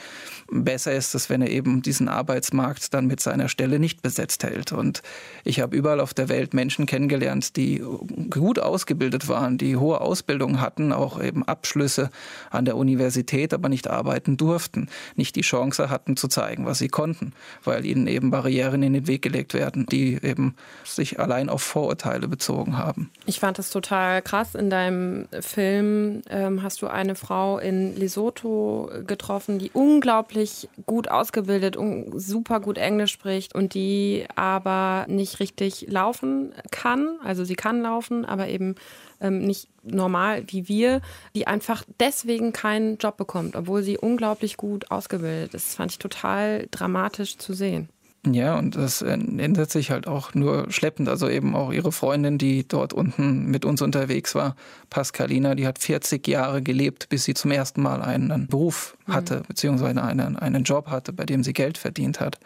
besser 0.49 0.93
ist 0.93 1.13
es, 1.13 1.29
wenn 1.29 1.41
er 1.41 1.49
eben 1.49 1.81
diesen 1.81 2.07
Arbeitsmarkt 2.07 2.93
dann 2.93 3.05
mit 3.05 3.19
seiner 3.19 3.49
Stelle 3.49 3.79
nicht 3.79 4.01
besetzt 4.01 4.43
hält. 4.43 4.71
Und 4.71 5.01
ich 5.43 5.59
habe 5.59 5.75
überall 5.75 5.99
auf 5.99 6.13
der 6.13 6.29
Welt 6.29 6.53
Menschen 6.53 6.85
kennengelernt, 6.85 7.55
die 7.57 7.83
gut 8.29 8.59
ausgebildet 8.59 9.27
waren, 9.27 9.57
die 9.57 9.77
hohe 9.77 10.01
Ausbildung 10.01 10.61
hatten, 10.61 10.93
auch 10.93 11.21
eben 11.21 11.43
Abschlüsse 11.43 12.09
an 12.49 12.65
der 12.65 12.77
Universität, 12.77 13.53
aber 13.53 13.69
nicht 13.69 13.89
arbeiten 13.89 14.37
durften, 14.37 14.89
nicht 15.15 15.35
die 15.35 15.41
Chance 15.41 15.89
hatten 15.89 16.17
zu 16.17 16.27
zeigen, 16.27 16.65
was 16.65 16.79
sie 16.79 16.87
konnten, 16.87 17.33
weil 17.63 17.85
ihnen 17.85 18.07
eben 18.07 18.31
Barrieren 18.31 18.83
in 18.83 18.93
den 18.93 19.07
Weg 19.07 19.21
gelegt 19.21 19.53
werden, 19.53 19.85
die 19.85 20.19
eben 20.23 20.55
sich 20.83 21.19
allein 21.19 21.49
auf 21.49 21.61
Vorurteile 21.61 22.27
bezogen 22.27 22.77
haben. 22.77 23.11
Ich 23.25 23.39
fand 23.39 23.57
das 23.59 23.69
total 23.69 24.21
krass. 24.21 24.55
In 24.55 24.69
deinem 24.69 25.27
Film 25.41 26.21
ähm, 26.29 26.63
hast 26.63 26.81
du 26.81 26.87
eine 26.87 27.15
Frau 27.15 27.57
in 27.57 27.95
Lesotho 27.95 28.89
getroffen, 29.05 29.59
die 29.59 29.71
unglaublich 29.73 30.69
gut 30.85 31.09
ausgebildet 31.09 31.77
und 31.77 32.19
super 32.19 32.59
gut 32.59 32.77
Englisch 32.77 33.11
spricht 33.11 33.55
und 33.55 33.73
die 33.73 34.25
aber 34.35 35.05
nicht 35.15 35.39
richtig 35.39 35.85
laufen 35.89 36.53
kann. 36.71 37.17
Also 37.23 37.43
sie 37.43 37.55
kann 37.55 37.81
laufen, 37.81 38.25
aber 38.25 38.47
eben 38.47 38.75
ähm, 39.21 39.39
nicht 39.39 39.69
normal 39.83 40.43
wie 40.47 40.67
wir, 40.67 41.01
die 41.35 41.47
einfach 41.47 41.83
deswegen 41.99 42.53
keinen 42.53 42.97
Job 42.97 43.17
bekommt, 43.17 43.55
obwohl 43.55 43.83
sie 43.83 43.97
unglaublich 43.97 44.57
gut 44.57 44.91
ausgebildet 44.91 45.53
ist. 45.53 45.67
Das 45.67 45.75
fand 45.75 45.91
ich 45.91 45.99
total 45.99 46.67
dramatisch 46.71 47.37
zu 47.37 47.53
sehen. 47.53 47.89
Ja, 48.25 48.57
und 48.57 48.77
das 48.77 49.01
ändert 49.01 49.69
sich 49.69 49.91
halt 49.91 50.07
auch 50.07 50.33
nur 50.33 50.71
schleppend. 50.71 51.09
Also 51.09 51.27
eben 51.27 51.55
auch 51.55 51.73
ihre 51.73 51.91
Freundin, 51.91 52.37
die 52.37 52.65
dort 52.65 52.93
unten 52.93 53.47
mit 53.47 53.65
uns 53.65 53.81
unterwegs 53.81 54.33
war, 54.33 54.55
Pascalina, 54.89 55.55
die 55.55 55.67
hat 55.67 55.77
40 55.77 56.25
Jahre 56.25 56.61
gelebt, 56.61 57.09
bis 57.09 57.25
sie 57.25 57.33
zum 57.33 57.51
ersten 57.51 57.81
Mal 57.81 58.01
einen 58.01 58.47
Beruf 58.47 58.95
hatte, 59.07 59.39
mhm. 59.39 59.43
beziehungsweise 59.49 60.01
einen, 60.01 60.37
einen 60.37 60.63
Job 60.63 60.87
hatte, 60.87 61.11
bei 61.11 61.25
dem 61.25 61.43
sie 61.43 61.51
Geld 61.51 61.77
verdient 61.77 62.21
hat. 62.21 62.39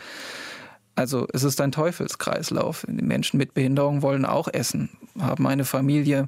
Also 0.97 1.27
es 1.31 1.43
ist 1.43 1.61
ein 1.61 1.71
Teufelskreislauf. 1.71 2.85
Die 2.87 3.03
Menschen 3.03 3.37
mit 3.37 3.53
Behinderung 3.53 4.01
wollen 4.01 4.25
auch 4.25 4.47
essen, 4.47 4.89
haben 5.19 5.45
eine 5.47 5.63
Familie, 5.63 6.27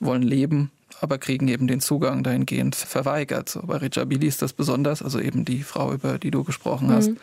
wollen 0.00 0.22
leben, 0.22 0.70
aber 1.00 1.18
kriegen 1.18 1.48
eben 1.48 1.66
den 1.66 1.80
Zugang 1.80 2.22
dahingehend 2.22 2.74
verweigert. 2.74 3.50
So, 3.50 3.60
bei 3.62 3.76
Ricciabili 3.76 4.26
ist 4.26 4.40
das 4.40 4.54
besonders, 4.54 5.02
also 5.02 5.20
eben 5.20 5.44
die 5.44 5.62
Frau, 5.62 5.92
über 5.92 6.18
die 6.18 6.30
du 6.30 6.44
gesprochen 6.44 6.90
hast. 6.90 7.10
Mhm 7.10 7.18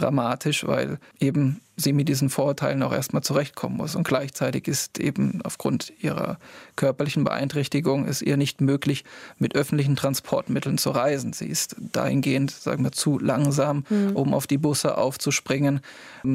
dramatisch, 0.00 0.66
weil 0.66 0.98
eben 1.18 1.60
sie 1.76 1.92
mit 1.92 2.08
diesen 2.08 2.30
Vorurteilen 2.30 2.82
auch 2.82 2.92
erstmal 2.92 3.22
zurechtkommen 3.22 3.76
muss. 3.76 3.94
Und 3.94 4.06
gleichzeitig 4.06 4.68
ist 4.68 4.98
eben 4.98 5.40
aufgrund 5.44 5.92
ihrer 6.00 6.38
körperlichen 6.76 7.24
Beeinträchtigung 7.24 8.06
es 8.06 8.22
ihr 8.22 8.36
nicht 8.36 8.60
möglich, 8.60 9.04
mit 9.38 9.54
öffentlichen 9.54 9.96
Transportmitteln 9.96 10.78
zu 10.78 10.90
reisen. 10.90 11.32
Sie 11.32 11.46
ist 11.46 11.76
dahingehend, 11.78 12.50
sagen 12.50 12.84
wir, 12.84 12.92
zu 12.92 13.18
langsam, 13.18 13.84
mhm. 13.88 14.12
um 14.14 14.34
auf 14.34 14.46
die 14.46 14.58
Busse 14.58 14.96
aufzuspringen. 14.98 15.80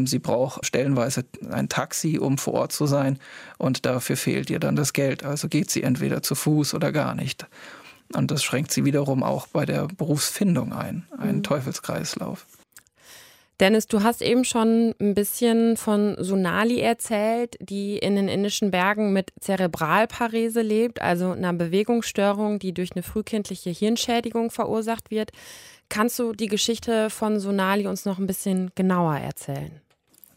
Sie 0.06 0.20
braucht 0.20 0.66
stellenweise 0.66 1.26
ein 1.52 1.70
Taxi, 1.70 2.18
um 2.20 2.38
vor 2.38 2.54
Ort 2.54 2.72
zu 2.72 2.86
sein. 2.86 3.20
Und 3.58 3.86
dafür 3.86 4.18
fehlt 4.18 4.50
ihr 4.50 4.60
dann 4.60 4.76
das 4.76 4.94
Geld. 4.94 5.24
Also 5.24 5.48
geht 5.48 5.70
sie 5.70 5.84
entweder 5.84 6.22
zu 6.22 6.36
Fuß 6.36 6.74
oder 6.74 6.92
gar 6.92 7.16
nicht. 7.16 7.46
Und 8.14 8.32
das 8.32 8.44
schränkt 8.44 8.72
sie 8.72 8.86
wiederum 8.86 9.24
auch 9.24 9.48
bei 9.48 9.66
der 9.66 9.88
Berufsfindung 9.88 10.74
ein. 10.74 11.06
Ein 11.18 11.38
mhm. 11.38 11.44
Teufelskreislauf. 11.44 12.46
Dennis, 13.62 13.88
du 13.88 14.04
hast 14.04 14.22
eben 14.22 14.44
schon 14.44 14.94
ein 15.00 15.14
bisschen 15.14 15.78
von 15.78 16.18
Sonali 16.20 16.82
erzählt, 16.82 17.56
die 17.62 17.98
in 17.98 18.18
den 18.18 18.28
indischen 18.28 18.70
Bergen 18.70 19.14
mit 19.14 19.32
Zerebralparese 19.40 20.62
lebt, 20.62 21.02
also 21.02 21.32
einer 21.32 21.54
Bewegungsstörung, 21.54 22.60
die 22.60 22.74
durch 22.74 22.92
eine 22.94 23.04
frühkindliche 23.04 23.70
Hirnschädigung 23.70 24.52
verursacht 24.52 25.10
wird. 25.10 25.32
Kannst 25.88 26.20
du 26.20 26.34
die 26.34 26.48
Geschichte 26.48 27.10
von 27.10 27.40
Sonali 27.40 27.88
uns 27.88 28.04
noch 28.04 28.20
ein 28.20 28.28
bisschen 28.28 28.72
genauer 28.76 29.16
erzählen? 29.18 29.85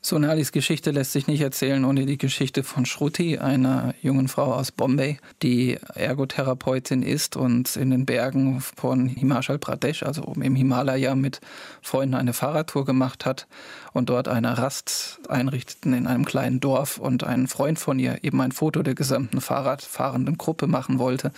Sonalis 0.09 0.53
Geschichte 0.53 0.91
lässt 0.91 1.13
sich 1.13 1.27
nicht 1.27 1.43
erzählen 1.43 1.85
ohne 1.85 2.07
die 2.07 2.17
Geschichte 2.17 2.65
von 2.65 2.87
Shruti, 2.87 3.37
einer 3.37 3.95
jungen 4.01 4.29
Frau 4.29 4.55
aus 4.55 4.73
Bombay, 4.73 5.19
die 5.43 5.77
Ergotherapeutin 5.95 7.03
ist 7.03 7.37
und 7.37 7.77
in 7.77 7.91
den 7.91 8.07
Bergen 8.07 8.63
von 8.63 9.07
Himachal 9.07 9.59
Pradesh, 9.59 10.03
also 10.03 10.25
oben 10.25 10.41
im 10.41 10.57
Himalaya, 10.57 11.15
mit 11.15 11.43
Freunden 11.83 12.15
eine 12.15 12.33
Fahrradtour 12.33 12.87
gemacht 12.87 13.27
hat 13.27 13.47
und 13.93 14.09
dort 14.09 14.29
eine 14.29 14.57
Rast 14.57 15.21
einrichteten 15.29 15.93
in 15.93 16.07
einem 16.07 16.25
kleinen 16.25 16.61
Dorf 16.61 16.97
und 16.97 17.23
ein 17.25 17.47
Freund 17.47 17.79
von 17.79 17.99
ihr 17.99 18.25
eben 18.25 18.41
ein 18.41 18.53
Foto 18.53 18.83
der 18.83 18.95
gesamten 18.95 19.43
Fahrradfahrenden 19.43 20.39
Gruppe 20.39 20.69
machen 20.69 20.99
wollte. 20.99 21.33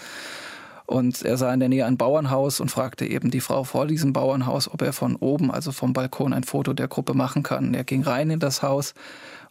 Und 0.90 1.22
er 1.22 1.36
sah 1.36 1.54
in 1.54 1.60
der 1.60 1.68
Nähe 1.68 1.86
ein 1.86 1.96
Bauernhaus 1.96 2.58
und 2.58 2.68
fragte 2.68 3.06
eben 3.06 3.30
die 3.30 3.40
Frau 3.40 3.62
vor 3.62 3.86
diesem 3.86 4.12
Bauernhaus, 4.12 4.68
ob 4.68 4.82
er 4.82 4.92
von 4.92 5.14
oben, 5.14 5.52
also 5.52 5.70
vom 5.70 5.92
Balkon, 5.92 6.32
ein 6.32 6.42
Foto 6.42 6.72
der 6.72 6.88
Gruppe 6.88 7.14
machen 7.14 7.44
kann. 7.44 7.74
Er 7.74 7.84
ging 7.84 8.02
rein 8.02 8.28
in 8.28 8.40
das 8.40 8.60
Haus 8.64 8.94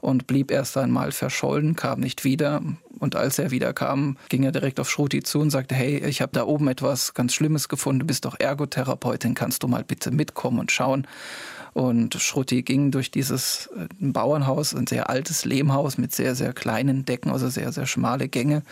und 0.01 0.27
blieb 0.27 0.51
erst 0.51 0.75
einmal 0.75 1.13
verschollen, 1.13 1.77
kam 1.77 2.01
nicht 2.01 2.25
wieder. 2.25 2.61
Und 2.99 3.15
als 3.15 3.39
er 3.39 3.51
wieder 3.51 3.71
kam, 3.71 4.17
ging 4.27 4.43
er 4.43 4.51
direkt 4.51 4.81
auf 4.81 4.89
Schruti 4.89 5.23
zu 5.23 5.39
und 5.39 5.49
sagte, 5.49 5.75
hey, 5.75 5.99
ich 6.05 6.21
habe 6.21 6.33
da 6.33 6.43
oben 6.43 6.67
etwas 6.67 7.13
ganz 7.13 7.33
Schlimmes 7.35 7.69
gefunden, 7.69 8.01
du 8.01 8.05
bist 8.05 8.25
doch 8.25 8.37
Ergotherapeutin, 8.37 9.33
kannst 9.33 9.63
du 9.63 9.69
mal 9.69 9.85
bitte 9.85 10.11
mitkommen 10.11 10.59
und 10.59 10.73
schauen. 10.73 11.07
Und 11.79 12.15
Schrutti 12.15 12.61
ging 12.61 12.91
durch 12.91 13.09
dieses 13.09 13.67
äh, 13.67 13.87
Bauernhaus, 14.01 14.75
ein 14.75 14.85
sehr 14.85 15.09
altes 15.09 15.45
Lehmhaus 15.45 15.97
mit 15.97 16.13
sehr, 16.13 16.35
sehr 16.35 16.51
kleinen 16.51 17.05
Decken, 17.05 17.31
also 17.31 17.47
sehr, 17.47 17.71
sehr 17.71 17.85
schmale 17.85 18.27
Gänge. 18.27 18.63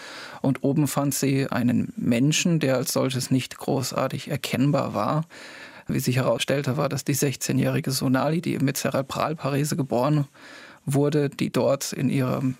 Und 0.41 0.61
oben 0.61 0.89
fand 0.89 1.15
sie 1.15 1.47
einen 1.49 1.93
Menschen, 1.95 2.59
der 2.59 2.75
als 2.75 2.91
solches 2.91 3.31
nicht 3.31 3.57
großartig 3.57 4.29
erkennbar 4.29 4.93
war. 4.93 5.23
Wie 5.87 6.01
sich 6.01 6.17
herausstellte, 6.17 6.75
war 6.75 6.89
das 6.89 7.05
die 7.05 7.15
16-jährige 7.15 7.91
Sonali, 7.91 8.41
die 8.41 8.59
mit 8.59 8.75
Zerebralparese 8.75 9.77
geboren 9.77 10.27
wurde, 10.85 11.29
die 11.29 11.49
dort 11.49 11.93
in 11.93 12.09
ihrem 12.09 12.57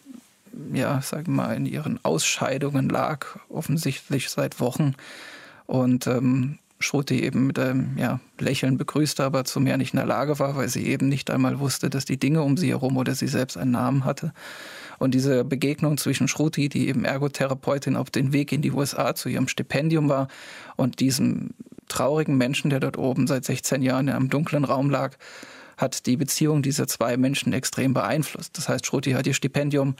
ja, 0.71 1.01
sagen 1.01 1.25
wir 1.25 1.43
mal, 1.43 1.57
in 1.57 1.65
ihren 1.65 1.99
Ausscheidungen 2.05 2.87
lag, 2.87 3.25
offensichtlich 3.49 4.29
seit 4.29 4.61
Wochen. 4.61 4.95
Und 5.65 6.07
ähm, 6.07 6.57
Schruti 6.79 7.23
eben 7.23 7.47
mit 7.47 7.57
einem 7.57 7.97
ja, 7.97 8.19
Lächeln 8.39 8.77
begrüßte, 8.77 9.23
aber 9.23 9.45
zu 9.45 9.59
mehr 9.59 9.77
nicht 9.77 9.93
in 9.93 9.97
der 9.97 10.05
Lage 10.05 10.37
war, 10.39 10.55
weil 10.55 10.69
sie 10.69 10.85
eben 10.85 11.09
nicht 11.09 11.31
einmal 11.31 11.59
wusste, 11.59 11.89
dass 11.89 12.05
die 12.05 12.17
Dinge 12.17 12.43
um 12.43 12.55
sie 12.55 12.69
herum 12.69 12.97
oder 12.97 13.15
sie 13.15 13.27
selbst 13.27 13.57
einen 13.57 13.71
Namen 13.71 14.05
hatte. 14.05 14.31
Und 14.99 15.13
diese 15.13 15.43
Begegnung 15.43 15.97
zwischen 15.97 16.27
Schruti, 16.27 16.69
die 16.69 16.87
eben 16.87 17.05
Ergotherapeutin 17.05 17.95
auf 17.95 18.09
den 18.09 18.33
Weg 18.33 18.51
in 18.51 18.61
die 18.61 18.71
USA 18.71 19.15
zu 19.15 19.29
ihrem 19.29 19.47
Stipendium 19.47 20.09
war, 20.09 20.27
und 20.75 20.99
diesem 20.99 21.51
traurigen 21.87 22.37
Menschen, 22.37 22.69
der 22.69 22.79
dort 22.79 22.97
oben 22.97 23.27
seit 23.27 23.45
16 23.45 23.81
Jahren 23.81 24.07
in 24.07 24.13
einem 24.13 24.29
dunklen 24.29 24.63
Raum 24.63 24.89
lag, 24.89 25.15
hat 25.77 26.05
die 26.07 26.17
Beziehung 26.17 26.63
dieser 26.63 26.87
zwei 26.87 27.17
Menschen 27.17 27.53
extrem 27.53 27.93
beeinflusst. 27.93 28.57
Das 28.57 28.67
heißt, 28.67 28.85
Schruti 28.85 29.11
hat 29.11 29.27
ihr 29.27 29.35
Stipendium 29.35 29.95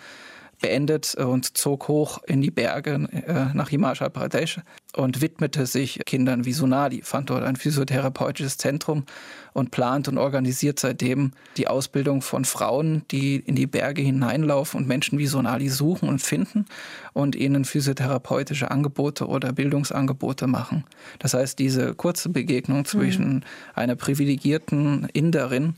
beendet 0.60 1.16
und 1.16 1.58
zog 1.58 1.88
hoch 1.88 2.20
in 2.26 2.42
die 2.42 2.52
Berge 2.52 3.08
äh, 3.12 3.56
nach 3.56 3.70
Himachal 3.70 4.10
Pradesh 4.10 4.60
und 4.96 5.22
widmete 5.22 5.66
sich 5.68 6.00
Kindern 6.06 6.46
wie 6.46 6.54
Sonali, 6.54 7.02
fand 7.04 7.30
dort 7.30 7.44
ein 7.44 7.56
physiotherapeutisches 7.56 8.58
Zentrum 8.58 9.06
und 9.54 9.72
plant 9.72 10.08
und 10.08 10.18
organisiert 10.18 10.80
seitdem 10.80 11.32
die 11.58 11.68
Ausbildung 11.68 12.22
von 12.22 12.46
Frauen, 12.46 13.04
die 13.12 13.36
in 13.36 13.56
die 13.56 13.68
Berge 13.68 14.02
hineinlaufen 14.02 14.80
und 14.82 14.88
Menschen 14.88 15.20
wie 15.20 15.28
Sonali 15.28 15.70
suchen 15.70 16.10
und 16.10 16.20
finden 16.20 16.66
und 17.14 17.36
ihnen 17.36 17.66
physiotherapeutische 17.66 18.72
Angebote 18.72 19.28
oder 19.28 19.54
Bildungsangebote 19.54 20.48
machen. 20.48 20.86
Das 21.20 21.36
heißt, 21.36 21.60
diese 21.60 21.94
kurze 21.94 22.30
Begegnung 22.30 22.86
zwischen 22.86 23.36
mhm. 23.36 23.44
einer 23.76 23.96
privilegierten 23.96 25.08
Inderin 25.14 25.76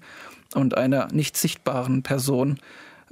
und 0.56 0.78
einer 0.78 1.10
nicht 1.12 1.38
sichtbaren 1.38 2.02
Person 2.02 2.60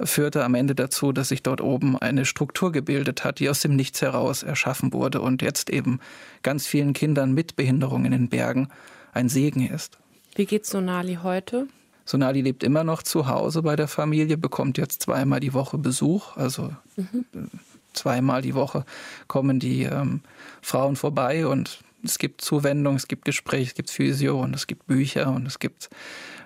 führte 0.02 0.44
am 0.44 0.54
Ende 0.54 0.74
dazu, 0.74 1.12
dass 1.12 1.28
sich 1.28 1.42
dort 1.42 1.60
oben 1.60 1.98
eine 1.98 2.24
Struktur 2.24 2.72
gebildet 2.72 3.24
hat, 3.24 3.40
die 3.40 3.48
aus 3.48 3.60
dem 3.60 3.76
Nichts 3.76 4.00
heraus 4.02 4.42
erschaffen 4.42 4.92
wurde 4.92 5.20
und 5.20 5.42
jetzt 5.42 5.70
eben 5.70 6.00
ganz 6.42 6.66
vielen 6.66 6.92
Kindern 6.92 7.32
mit 7.32 7.56
Behinderung 7.56 8.04
in 8.04 8.12
den 8.12 8.28
Bergen 8.28 8.68
ein 9.12 9.28
Segen 9.28 9.68
ist. 9.68 9.98
Wie 10.34 10.46
geht 10.46 10.66
Sonali 10.66 11.18
heute? 11.22 11.66
Sonali 12.04 12.40
lebt 12.40 12.62
immer 12.62 12.84
noch 12.84 13.02
zu 13.02 13.26
Hause 13.26 13.62
bei 13.62 13.76
der 13.76 13.88
Familie, 13.88 14.38
bekommt 14.38 14.78
jetzt 14.78 15.02
zweimal 15.02 15.40
die 15.40 15.52
Woche 15.52 15.76
Besuch. 15.76 16.36
Also 16.36 16.74
mhm. 16.96 17.50
zweimal 17.92 18.40
die 18.40 18.54
Woche 18.54 18.84
kommen 19.26 19.58
die 19.58 19.82
ähm, 19.82 20.22
Frauen 20.62 20.96
vorbei 20.96 21.46
und 21.46 21.80
es 22.02 22.18
gibt 22.18 22.40
Zuwendung, 22.40 22.96
es 22.96 23.08
gibt 23.08 23.24
Gespräche, 23.24 23.70
es 23.70 23.74
gibt 23.74 23.90
Physio 23.90 24.40
und 24.40 24.54
es 24.54 24.66
gibt 24.66 24.86
Bücher 24.86 25.32
und 25.32 25.46
es 25.46 25.58
gibt 25.58 25.90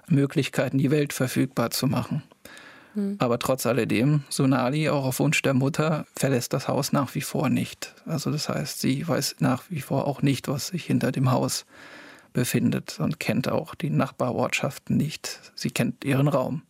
Möglichkeiten, 0.09 0.78
die 0.78 0.90
Welt 0.90 1.12
verfügbar 1.12 1.71
zu 1.71 1.87
machen. 1.87 2.23
Mhm. 2.94 3.16
Aber 3.18 3.38
trotz 3.38 3.66
alledem, 3.66 4.25
Sonali, 4.28 4.88
auch 4.88 5.04
auf 5.04 5.20
Wunsch 5.20 5.42
der 5.42 5.54
Mutter, 5.54 6.06
verlässt 6.16 6.52
das 6.52 6.68
Haus 6.68 6.92
nach 6.92 7.14
wie 7.14 7.20
vor 7.20 7.49
nicht. 7.49 7.94
Also 8.06 8.30
das 8.30 8.49
heißt, 8.49 8.80
sie 8.80 9.06
weiß 9.06 9.37
nach 9.40 9.64
wie 9.68 9.80
vor 9.80 10.06
auch 10.06 10.22
nicht, 10.22 10.49
was 10.49 10.68
sich 10.68 10.84
hinter 10.84 11.12
dem 11.12 11.30
Haus 11.30 11.64
befindet 12.32 12.99
und 13.00 13.20
kennt 13.20 13.49
auch 13.49 13.75
die 13.75 13.90
Nachbarortschaften 13.90 14.96
nicht. 14.96 15.40
Sie 15.54 15.70
kennt 15.70 16.04
ihren 16.04 16.28
Raum. 16.28 16.62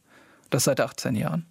Das 0.50 0.64
seit 0.64 0.80
18 0.80 1.14
Jahren. 1.14 1.46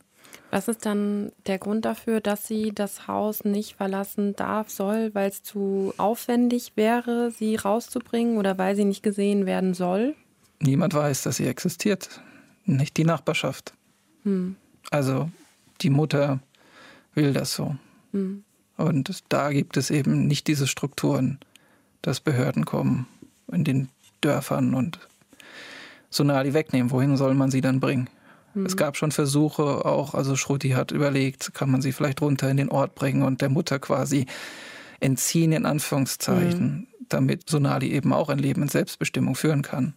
Was 0.51 0.67
ist 0.67 0.85
dann 0.85 1.31
der 1.47 1.59
Grund 1.59 1.85
dafür, 1.85 2.19
dass 2.19 2.45
sie 2.45 2.73
das 2.75 3.07
Haus 3.07 3.45
nicht 3.45 3.77
verlassen 3.77 4.35
darf, 4.35 4.69
soll, 4.69 5.15
weil 5.15 5.29
es 5.29 5.43
zu 5.43 5.93
aufwendig 5.97 6.73
wäre, 6.75 7.31
sie 7.31 7.55
rauszubringen 7.55 8.37
oder 8.37 8.57
weil 8.57 8.75
sie 8.75 8.83
nicht 8.83 9.01
gesehen 9.01 9.45
werden 9.45 9.73
soll? 9.73 10.13
Niemand 10.59 10.93
weiß, 10.93 11.23
dass 11.23 11.37
sie 11.37 11.47
existiert. 11.47 12.21
Nicht 12.65 12.97
die 12.97 13.05
Nachbarschaft. 13.05 13.73
Hm. 14.23 14.57
Also 14.91 15.31
die 15.81 15.89
Mutter 15.89 16.39
will 17.15 17.33
das 17.33 17.55
so. 17.55 17.75
Mhm. 18.11 18.43
Und 18.77 19.23
da 19.29 19.51
gibt 19.51 19.77
es 19.77 19.89
eben 19.89 20.27
nicht 20.27 20.47
diese 20.47 20.67
Strukturen, 20.67 21.39
dass 22.01 22.19
Behörden 22.19 22.65
kommen 22.65 23.07
in 23.51 23.63
den 23.63 23.89
Dörfern 24.21 24.73
und 24.73 24.99
Sonali 26.09 26.53
wegnehmen. 26.53 26.91
Wohin 26.91 27.17
soll 27.17 27.33
man 27.33 27.51
sie 27.51 27.61
dann 27.61 27.79
bringen? 27.79 28.09
Mhm. 28.53 28.65
Es 28.65 28.77
gab 28.77 28.97
schon 28.97 29.11
Versuche, 29.11 29.85
auch, 29.85 30.13
also 30.13 30.35
Schruti 30.35 30.69
hat 30.69 30.91
überlegt, 30.91 31.53
kann 31.53 31.71
man 31.71 31.81
sie 31.81 31.91
vielleicht 31.91 32.21
runter 32.21 32.49
in 32.49 32.57
den 32.57 32.69
Ort 32.69 32.95
bringen 32.95 33.23
und 33.23 33.41
der 33.41 33.49
Mutter 33.49 33.79
quasi 33.79 34.25
entziehen, 34.99 35.51
in 35.51 35.65
Anführungszeichen, 35.65 36.65
mhm. 36.65 36.87
damit 37.09 37.49
Sonali 37.49 37.91
eben 37.91 38.13
auch 38.13 38.29
ein 38.29 38.39
Leben 38.39 38.61
in 38.63 38.67
Selbstbestimmung 38.67 39.35
führen 39.35 39.61
kann. 39.61 39.95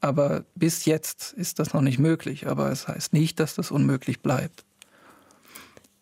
Aber 0.00 0.44
bis 0.54 0.84
jetzt 0.86 1.32
ist 1.34 1.58
das 1.58 1.74
noch 1.74 1.82
nicht 1.82 1.98
möglich. 1.98 2.46
Aber 2.46 2.70
es 2.70 2.88
heißt 2.88 3.12
nicht, 3.12 3.40
dass 3.40 3.54
das 3.54 3.70
unmöglich 3.70 4.20
bleibt. 4.20 4.64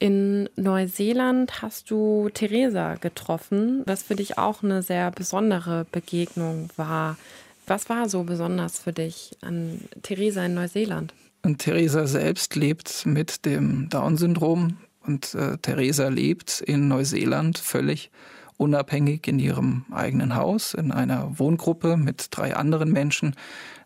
In 0.01 0.49
Neuseeland 0.55 1.61
hast 1.61 1.91
du 1.91 2.29
Theresa 2.33 2.95
getroffen, 2.95 3.83
was 3.85 4.05
für 4.05 4.15
dich 4.15 4.39
auch 4.39 4.63
eine 4.63 4.83
sehr 4.83 5.11
besondere 5.11 5.87
Begegnung 5.91 6.69
war. 6.77 7.19
Was 7.67 7.89
war 7.89 8.09
so 8.09 8.23
besonders 8.23 8.79
für 8.79 8.93
dich 8.93 9.37
an 9.41 9.81
Theresa 10.03 10.45
in 10.45 10.55
Neuseeland? 10.55 11.15
Und 11.43 11.59
Theresa 11.59 12.07
selbst 12.07 12.55
lebt 12.55 13.07
mit 13.07 13.45
dem 13.45 13.89
Down-Syndrom 13.89 14.77
und 15.05 15.35
äh, 15.35 15.59
Theresa 15.59 16.09
lebt 16.09 16.61
in 16.61 16.87
Neuseeland 16.87 17.59
völlig 17.59 18.11
unabhängig 18.59 19.27
in 19.27 19.39
ihrem 19.39 19.85
eigenen 19.91 20.35
Haus, 20.35 20.75
in 20.75 20.93
einer 20.93 21.39
Wohngruppe 21.39 21.97
mit 21.97 22.27
drei 22.31 22.55
anderen 22.55 22.93
Menschen. 22.93 23.35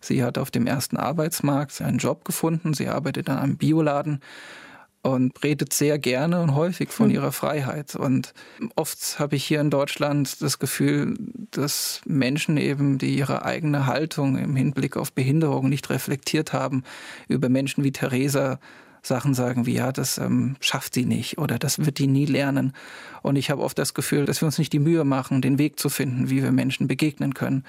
Sie 0.00 0.24
hat 0.24 0.38
auf 0.38 0.50
dem 0.50 0.66
ersten 0.66 0.96
Arbeitsmarkt 0.96 1.80
einen 1.80 1.98
Job 1.98 2.24
gefunden. 2.24 2.74
Sie 2.74 2.88
arbeitet 2.88 3.30
an 3.30 3.38
einem 3.38 3.56
Bioladen 3.56 4.20
und 5.02 5.42
redet 5.42 5.72
sehr 5.72 5.98
gerne 5.98 6.40
und 6.40 6.54
häufig 6.54 6.90
von 6.90 7.06
hm. 7.06 7.14
ihrer 7.14 7.32
Freiheit. 7.32 7.96
Und 7.96 8.34
oft 8.76 9.18
habe 9.18 9.36
ich 9.36 9.44
hier 9.44 9.60
in 9.60 9.70
Deutschland 9.70 10.40
das 10.40 10.58
Gefühl, 10.58 11.16
dass 11.50 12.00
Menschen 12.06 12.56
eben, 12.56 12.98
die 12.98 13.16
ihre 13.16 13.44
eigene 13.44 13.86
Haltung 13.86 14.38
im 14.38 14.56
Hinblick 14.56 14.96
auf 14.96 15.12
Behinderung 15.12 15.68
nicht 15.68 15.90
reflektiert 15.90 16.52
haben, 16.52 16.84
über 17.28 17.48
Menschen 17.48 17.84
wie 17.84 17.92
Theresa 17.92 18.58
Sachen 19.02 19.34
sagen 19.34 19.66
wie, 19.66 19.74
ja, 19.74 19.92
das 19.92 20.18
ähm, 20.18 20.56
schafft 20.60 20.94
sie 20.94 21.04
nicht 21.04 21.38
oder 21.38 21.58
das 21.58 21.84
wird 21.84 21.98
die 21.98 22.06
nie 22.06 22.26
lernen. 22.26 22.72
Und 23.22 23.36
ich 23.36 23.50
habe 23.50 23.62
oft 23.62 23.78
das 23.78 23.94
Gefühl, 23.94 24.24
dass 24.24 24.40
wir 24.40 24.46
uns 24.46 24.58
nicht 24.58 24.72
die 24.72 24.78
Mühe 24.78 25.04
machen, 25.04 25.42
den 25.42 25.58
Weg 25.58 25.78
zu 25.78 25.88
finden, 25.88 26.30
wie 26.30 26.42
wir 26.42 26.52
Menschen 26.52 26.88
begegnen 26.88 27.34
können. 27.34 27.64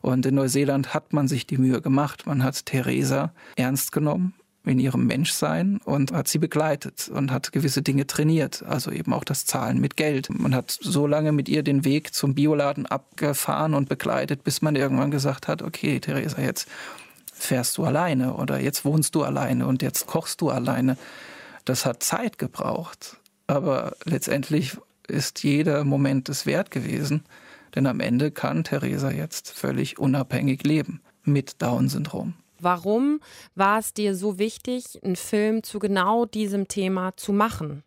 Und 0.00 0.26
in 0.26 0.36
Neuseeland 0.36 0.94
hat 0.94 1.12
man 1.12 1.28
sich 1.28 1.46
die 1.46 1.58
Mühe 1.58 1.80
gemacht. 1.80 2.26
Man 2.26 2.42
hat 2.42 2.66
Theresa 2.66 3.32
ernst 3.56 3.92
genommen 3.92 4.34
in 4.66 4.80
ihrem 4.80 5.06
Menschsein 5.06 5.78
und 5.84 6.12
hat 6.12 6.28
sie 6.28 6.38
begleitet 6.38 7.08
und 7.08 7.30
hat 7.30 7.52
gewisse 7.52 7.82
Dinge 7.82 8.06
trainiert, 8.06 8.64
also 8.64 8.90
eben 8.90 9.12
auch 9.12 9.24
das 9.24 9.46
Zahlen 9.46 9.80
mit 9.80 9.96
Geld. 9.96 10.28
Man 10.28 10.54
hat 10.54 10.70
so 10.70 11.06
lange 11.06 11.32
mit 11.32 11.48
ihr 11.48 11.62
den 11.62 11.84
Weg 11.84 12.12
zum 12.12 12.34
Bioladen 12.34 12.86
abgefahren 12.86 13.74
und 13.74 13.88
begleitet, 13.88 14.42
bis 14.42 14.62
man 14.62 14.74
irgendwann 14.74 15.12
gesagt 15.12 15.46
hat, 15.46 15.62
okay, 15.62 16.00
Theresa, 16.00 16.42
jetzt 16.42 16.68
fährst 17.38 17.78
du 17.78 17.84
alleine 17.84 18.34
oder 18.34 18.58
jetzt 18.58 18.84
wohnst 18.84 19.14
du 19.14 19.22
alleine 19.22 19.66
und 19.66 19.82
jetzt 19.82 20.06
kochst 20.06 20.40
du 20.40 20.50
alleine. 20.50 20.96
Das 21.64 21.84
hat 21.84 22.02
Zeit 22.02 22.38
gebraucht, 22.38 23.16
aber 23.46 23.96
letztendlich 24.04 24.76
ist 25.08 25.44
jeder 25.44 25.84
Moment 25.84 26.28
es 26.28 26.46
wert 26.46 26.70
gewesen, 26.70 27.24
Denn 27.76 27.86
am 27.86 28.00
Ende 28.00 28.30
kann 28.30 28.64
Theresa 28.64 29.10
jetzt 29.10 29.52
völlig 29.52 29.98
unabhängig 29.98 30.64
leben 30.64 31.02
mit 31.24 31.60
Down-Syndrom. 31.60 32.32
Warum 32.58 33.20
war 33.54 33.78
es 33.78 33.92
dir 33.92 34.16
so 34.16 34.38
wichtig, 34.38 34.98
einen 35.04 35.14
Film 35.14 35.62
zu 35.62 35.78
genau 35.78 36.24
diesem 36.24 36.68
Thema 36.68 37.14
zu 37.16 37.34
machen? 37.34 37.82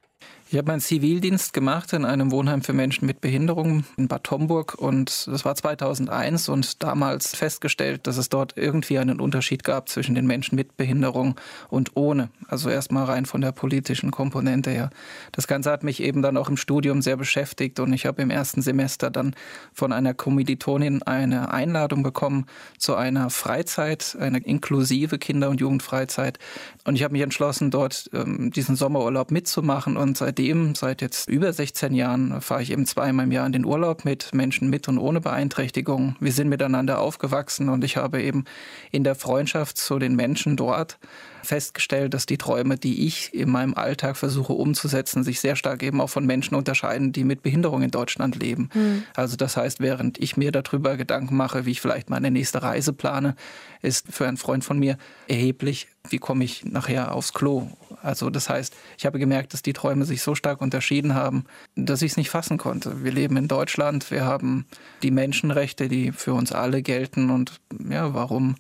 Ich 0.51 0.57
habe 0.57 0.65
meinen 0.65 0.79
Zivildienst 0.79 1.53
gemacht 1.53 1.93
in 1.93 2.05
einem 2.05 2.31
Wohnheim 2.31 2.63
für 2.63 2.73
Menschen 2.73 3.05
mit 3.05 3.21
Behinderung 3.21 3.83
in 3.97 4.07
Bad 4.07 4.31
Homburg 4.31 4.73
und 4.73 5.27
das 5.27 5.45
war 5.45 5.53
2001 5.53 6.49
und 6.49 6.81
damals 6.81 7.35
festgestellt, 7.35 8.07
dass 8.07 8.17
es 8.17 8.29
dort 8.29 8.57
irgendwie 8.57 8.97
einen 8.97 9.19
Unterschied 9.19 9.63
gab 9.63 9.89
zwischen 9.89 10.15
den 10.15 10.25
Menschen 10.25 10.55
mit 10.55 10.75
Behinderung 10.75 11.35
und 11.69 11.91
ohne. 11.95 12.31
Also 12.47 12.71
erstmal 12.71 13.05
rein 13.05 13.27
von 13.27 13.41
der 13.41 13.51
politischen 13.51 14.09
Komponente 14.09 14.71
her. 14.71 14.89
Das 15.33 15.45
Ganze 15.45 15.69
hat 15.69 15.83
mich 15.83 16.01
eben 16.01 16.23
dann 16.23 16.35
auch 16.35 16.49
im 16.49 16.57
Studium 16.57 17.03
sehr 17.03 17.15
beschäftigt 17.15 17.79
und 17.79 17.93
ich 17.93 18.07
habe 18.07 18.23
im 18.23 18.31
ersten 18.31 18.63
Semester 18.63 19.11
dann 19.11 19.35
von 19.71 19.93
einer 19.93 20.15
Kommilitonin 20.15 21.03
eine 21.03 21.53
Einladung 21.53 22.01
bekommen 22.01 22.47
zu 22.79 22.95
einer 22.95 23.29
Freizeit, 23.29 24.17
eine 24.19 24.39
inklusive 24.39 25.19
Kinder- 25.19 25.51
und 25.51 25.61
Jugendfreizeit. 25.61 26.39
Und 26.85 26.95
ich 26.95 27.03
habe 27.03 27.11
mich 27.11 27.21
entschlossen, 27.21 27.69
dort 27.69 28.09
ähm, 28.13 28.49
diesen 28.49 28.75
Sommerurlaub 28.75 29.29
mitzumachen 29.29 29.95
und 29.95 30.17
seit 30.17 30.38
seitdem, 30.39 30.73
seit 30.73 31.01
jetzt 31.01 31.27
über 31.27 31.51
16 31.51 31.93
Jahren, 31.93 32.39
fahre 32.41 32.61
ich 32.61 32.71
eben 32.71 32.85
zweimal 32.85 33.25
im 33.25 33.31
Jahr 33.33 33.45
in 33.45 33.51
den 33.51 33.65
Urlaub 33.65 34.05
mit 34.05 34.33
Menschen 34.33 34.69
mit 34.69 34.87
und 34.87 34.97
ohne 34.97 35.19
Beeinträchtigung. 35.19 36.15
Wir 36.21 36.31
sind 36.31 36.47
miteinander 36.47 36.99
aufgewachsen 36.99 37.67
und 37.67 37.83
ich 37.83 37.97
habe 37.97 38.21
eben 38.21 38.45
in 38.91 39.03
der 39.03 39.15
Freundschaft 39.15 39.77
zu 39.77 39.99
den 39.99 40.15
Menschen 40.15 40.55
dort 40.55 40.97
festgestellt, 41.43 42.13
dass 42.13 42.25
die 42.25 42.37
Träume, 42.37 42.77
die 42.77 43.05
ich 43.05 43.33
in 43.33 43.49
meinem 43.49 43.73
Alltag 43.73 44.15
versuche 44.15 44.53
umzusetzen, 44.53 45.23
sich 45.23 45.39
sehr 45.41 45.55
stark 45.55 45.83
eben 45.83 45.99
auch 45.99 46.09
von 46.09 46.25
Menschen 46.25 46.55
unterscheiden, 46.55 47.11
die 47.11 47.23
mit 47.23 47.43
Behinderung 47.43 47.81
in 47.81 47.91
Deutschland 47.91 48.37
leben. 48.37 48.69
Mhm. 48.73 49.03
Also 49.15 49.35
das 49.35 49.57
heißt, 49.57 49.81
während 49.81 50.19
ich 50.19 50.37
mir 50.37 50.51
darüber 50.51 50.95
Gedanken 50.95 51.35
mache, 51.35 51.65
wie 51.65 51.71
ich 51.71 51.81
vielleicht 51.81 52.09
meine 52.09 52.31
nächste 52.31 52.61
Reise 52.61 52.93
plane, 52.93 53.35
ist 53.81 54.07
für 54.09 54.27
einen 54.27 54.37
Freund 54.37 54.63
von 54.63 54.79
mir 54.79 54.97
erheblich, 55.27 55.87
wie 56.09 56.17
komme 56.17 56.43
ich 56.43 56.65
nachher 56.65 57.13
aufs 57.13 57.33
Klo. 57.33 57.69
Also 58.01 58.29
das 58.29 58.49
heißt, 58.49 58.75
ich 58.97 59.05
habe 59.05 59.19
gemerkt, 59.19 59.53
dass 59.53 59.61
die 59.61 59.73
Träume 59.73 60.05
sich 60.05 60.21
so 60.21 60.35
stark 60.35 60.61
unterschieden 60.61 61.15
haben, 61.15 61.45
dass 61.75 62.01
ich 62.01 62.11
es 62.11 62.17
nicht 62.17 62.29
fassen 62.29 62.57
konnte. 62.57 63.03
Wir 63.03 63.11
leben 63.11 63.37
in 63.37 63.47
Deutschland, 63.47 64.11
wir 64.11 64.25
haben 64.25 64.65
die 65.03 65.11
Menschenrechte, 65.11 65.87
die 65.87 66.11
für 66.11 66.33
uns 66.33 66.51
alle 66.51 66.81
gelten 66.81 67.29
und 67.29 67.59
ja, 67.89 68.13
warum 68.13 68.55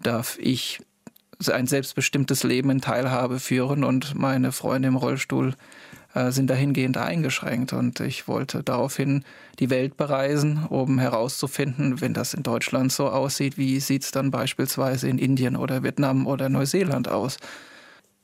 darf 0.00 0.38
ich 0.38 0.80
ein 1.50 1.66
selbstbestimmtes 1.66 2.44
Leben 2.44 2.70
in 2.70 2.80
Teilhabe 2.80 3.40
führen 3.40 3.82
und 3.84 4.14
meine 4.14 4.52
Freunde 4.52 4.88
im 4.88 4.96
Rollstuhl 4.96 5.54
äh, 6.14 6.30
sind 6.30 6.48
dahingehend 6.48 6.96
eingeschränkt. 6.96 7.72
Und 7.72 8.00
ich 8.00 8.28
wollte 8.28 8.62
daraufhin 8.62 9.24
die 9.58 9.70
Welt 9.70 9.96
bereisen, 9.96 10.66
um 10.68 10.98
herauszufinden, 10.98 12.00
wenn 12.00 12.14
das 12.14 12.34
in 12.34 12.42
Deutschland 12.42 12.92
so 12.92 13.08
aussieht, 13.08 13.58
wie 13.58 13.80
sieht 13.80 14.04
es 14.04 14.10
dann 14.10 14.30
beispielsweise 14.30 15.08
in 15.08 15.18
Indien 15.18 15.56
oder 15.56 15.82
Vietnam 15.82 16.26
oder 16.26 16.48
Neuseeland 16.48 17.08
aus. 17.08 17.38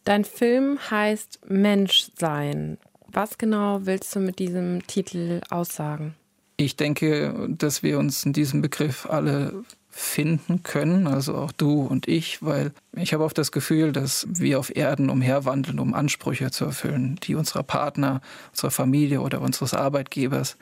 Dein 0.08 0.24
Film 0.24 0.78
heißt 0.90 1.40
Menschsein. 1.50 2.78
Was 3.08 3.36
genau 3.36 3.80
willst 3.82 4.16
du 4.16 4.20
mit 4.20 4.38
diesem 4.38 4.86
Titel 4.86 5.42
aussagen? 5.50 6.14
Ich 6.56 6.76
denke, 6.76 7.46
dass 7.50 7.82
wir 7.82 7.98
uns 7.98 8.24
in 8.24 8.32
diesem 8.32 8.62
Begriff 8.62 9.04
alle 9.04 9.64
finden 9.90 10.62
können, 10.62 11.06
also 11.06 11.34
auch 11.34 11.52
du 11.52 11.82
und 11.82 12.08
ich, 12.08 12.42
weil 12.42 12.72
ich 12.96 13.12
habe 13.12 13.22
oft 13.22 13.36
das 13.36 13.52
Gefühl, 13.52 13.92
dass 13.92 14.26
wir 14.30 14.58
auf 14.58 14.74
Erden 14.74 15.10
umherwandeln, 15.10 15.78
um 15.78 15.92
Ansprüche 15.92 16.50
zu 16.50 16.64
erfüllen, 16.64 17.20
die 17.24 17.34
unserer 17.34 17.62
Partner, 17.62 18.22
unserer 18.52 18.70
Familie 18.70 19.20
oder 19.20 19.42
unseres 19.42 19.74
Arbeitgebers 19.74 20.56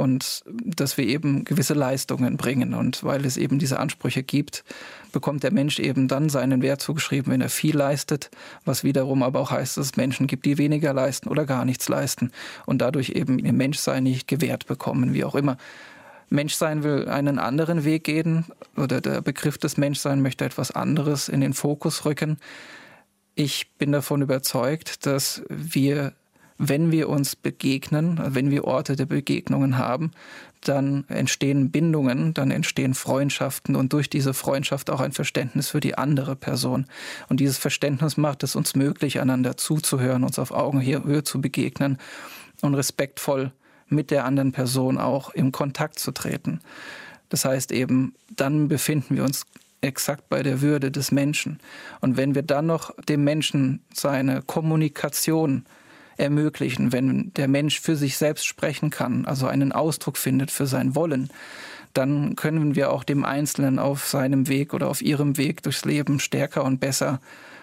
und 0.00 0.44
dass 0.46 0.96
wir 0.96 1.06
eben 1.06 1.44
gewisse 1.44 1.74
Leistungen 1.74 2.38
bringen. 2.38 2.72
Und 2.72 3.04
weil 3.04 3.26
es 3.26 3.36
eben 3.36 3.58
diese 3.58 3.78
Ansprüche 3.78 4.22
gibt, 4.22 4.64
bekommt 5.12 5.42
der 5.42 5.52
Mensch 5.52 5.78
eben 5.78 6.08
dann 6.08 6.30
seinen 6.30 6.62
Wert 6.62 6.80
zugeschrieben, 6.80 7.30
wenn 7.30 7.42
er 7.42 7.50
viel 7.50 7.76
leistet, 7.76 8.30
was 8.64 8.82
wiederum 8.82 9.22
aber 9.22 9.40
auch 9.40 9.50
heißt, 9.50 9.76
dass 9.76 9.86
es 9.86 9.96
Menschen 9.96 10.26
gibt, 10.26 10.46
die 10.46 10.56
weniger 10.56 10.94
leisten 10.94 11.28
oder 11.28 11.44
gar 11.44 11.66
nichts 11.66 11.86
leisten 11.90 12.32
und 12.64 12.78
dadurch 12.78 13.10
eben 13.10 13.38
ihr 13.38 13.52
Menschsein 13.52 14.04
nicht 14.04 14.26
gewährt 14.26 14.66
bekommen, 14.66 15.12
wie 15.12 15.24
auch 15.24 15.34
immer. 15.34 15.58
Menschsein 16.30 16.82
will 16.82 17.06
einen 17.06 17.38
anderen 17.38 17.84
Weg 17.84 18.04
gehen 18.04 18.46
oder 18.78 19.02
der 19.02 19.20
Begriff 19.20 19.58
des 19.58 19.76
Menschsein 19.76 20.22
möchte 20.22 20.46
etwas 20.46 20.70
anderes 20.70 21.28
in 21.28 21.42
den 21.42 21.52
Fokus 21.52 22.06
rücken. 22.06 22.38
Ich 23.34 23.70
bin 23.76 23.92
davon 23.92 24.22
überzeugt, 24.22 25.04
dass 25.04 25.42
wir, 25.50 26.14
wenn 26.62 26.92
wir 26.92 27.08
uns 27.08 27.36
begegnen, 27.36 28.20
wenn 28.22 28.50
wir 28.50 28.66
Orte 28.66 28.94
der 28.94 29.06
Begegnungen 29.06 29.78
haben, 29.78 30.10
dann 30.60 31.04
entstehen 31.08 31.70
Bindungen, 31.70 32.34
dann 32.34 32.50
entstehen 32.50 32.92
Freundschaften 32.92 33.74
und 33.74 33.94
durch 33.94 34.10
diese 34.10 34.34
Freundschaft 34.34 34.90
auch 34.90 35.00
ein 35.00 35.12
Verständnis 35.12 35.70
für 35.70 35.80
die 35.80 35.96
andere 35.96 36.36
Person. 36.36 36.84
Und 37.30 37.40
dieses 37.40 37.56
Verständnis 37.56 38.18
macht 38.18 38.42
es 38.42 38.56
uns 38.56 38.76
möglich, 38.76 39.20
einander 39.22 39.56
zuzuhören, 39.56 40.22
uns 40.22 40.38
auf 40.38 40.50
Augenhöhe 40.50 41.24
zu 41.24 41.40
begegnen 41.40 41.96
und 42.60 42.74
respektvoll 42.74 43.52
mit 43.88 44.10
der 44.10 44.26
anderen 44.26 44.52
Person 44.52 44.98
auch 44.98 45.30
im 45.30 45.52
Kontakt 45.52 45.98
zu 45.98 46.12
treten. 46.12 46.60
Das 47.30 47.46
heißt 47.46 47.72
eben, 47.72 48.14
dann 48.36 48.68
befinden 48.68 49.16
wir 49.16 49.24
uns 49.24 49.46
exakt 49.80 50.28
bei 50.28 50.42
der 50.42 50.60
Würde 50.60 50.90
des 50.90 51.10
Menschen. 51.10 51.58
Und 52.02 52.18
wenn 52.18 52.34
wir 52.34 52.42
dann 52.42 52.66
noch 52.66 52.94
dem 53.08 53.24
Menschen 53.24 53.80
seine 53.94 54.42
Kommunikation 54.42 55.64
ermöglichen, 56.16 56.92
wenn 56.92 57.32
der 57.34 57.48
Mensch 57.48 57.80
für 57.80 57.96
sich 57.96 58.16
selbst 58.16 58.46
sprechen 58.46 58.90
kann, 58.90 59.24
also 59.24 59.46
einen 59.46 59.72
Ausdruck 59.72 60.16
findet 60.16 60.50
für 60.50 60.66
sein 60.66 60.94
Wollen, 60.94 61.30
dann 61.94 62.36
können 62.36 62.76
wir 62.76 62.92
auch 62.92 63.04
dem 63.04 63.24
Einzelnen 63.24 63.78
auf 63.78 64.06
seinem 64.06 64.48
Weg 64.48 64.74
oder 64.74 64.88
auf 64.88 65.02
ihrem 65.02 65.36
Weg 65.36 65.62
durchs 65.62 65.84
Leben 65.84 66.20
stärker 66.20 66.64
und 66.64 66.78
besser 66.78 67.20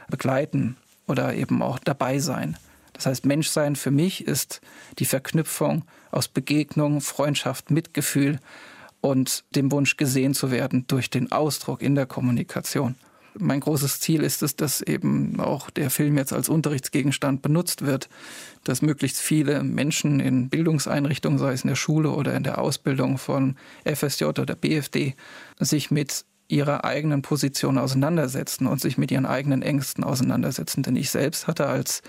begleiten 0.10 0.76
oder 1.08 1.34
eben 1.34 1.62
auch 1.62 1.80
dabei 1.80 2.20
sein. 2.20 2.58
Das 2.94 3.06
heißt, 3.06 3.26
Menschsein 3.26 3.76
für 3.76 3.92
mich 3.92 4.26
ist 4.26 4.60
die 5.00 5.06
Verknüpfung 5.06 5.84
aus 6.12 6.28
Begegnung, 6.28 7.00
Freundschaft, 7.00 7.72
Mitgefühl 7.72 8.40
und 9.02 9.44
dem 9.56 9.72
Wunsch 9.72 9.98
gesehen 9.98 10.34
zu 10.34 10.52
werden 10.52 10.86
durch 10.88 11.10
den 11.10 11.32
Ausdruck 11.32 11.82
in 11.82 11.96
der 11.96 12.08
Kommunikation. 12.08 12.96
Mein 13.38 13.60
großes 13.60 14.00
Ziel 14.00 14.24
ist 14.24 14.42
es, 14.42 14.56
dass 14.56 14.82
eben 14.82 15.40
auch 15.40 15.70
der 15.70 15.90
Film 15.90 16.18
jetzt 16.18 16.34
als 16.34 16.50
Unterrichtsgegenstand 16.50 17.42
benutzt 17.42 17.86
wird, 17.86 18.10
dass 18.64 18.82
möglichst 18.82 19.20
viele 19.20 19.64
Menschen 19.64 20.20
in 20.20 20.50
Bildungseinrichtungen, 20.50 21.38
sei 21.38 21.54
es 21.54 21.64
in 21.64 21.70
der 21.70 21.76
Schule 21.76 22.12
oder 22.12 22.36
in 22.36 22.44
der 22.44 22.60
Ausbildung 22.60 23.18
von 23.18 23.56
FSJ 23.86 24.26
oder 24.26 24.56
BFD, 24.56 25.16
sich 25.60 25.92
mit 25.92 26.26
ihrer 26.48 26.86
eigenen 26.86 27.22
Position 27.22 27.78
auseinandersetzen 27.78 28.68
und 28.68 28.80
sich 28.80 28.98
mit 28.98 29.12
ihren 29.12 29.26
eigenen 29.26 29.62
Ängsten 29.62 30.04
auseinandersetzen. 30.04 30.84
Denn 30.84 30.96
ich 30.96 31.10
selbst 31.10 31.48
hatte 31.48 31.68
als 31.68 32.02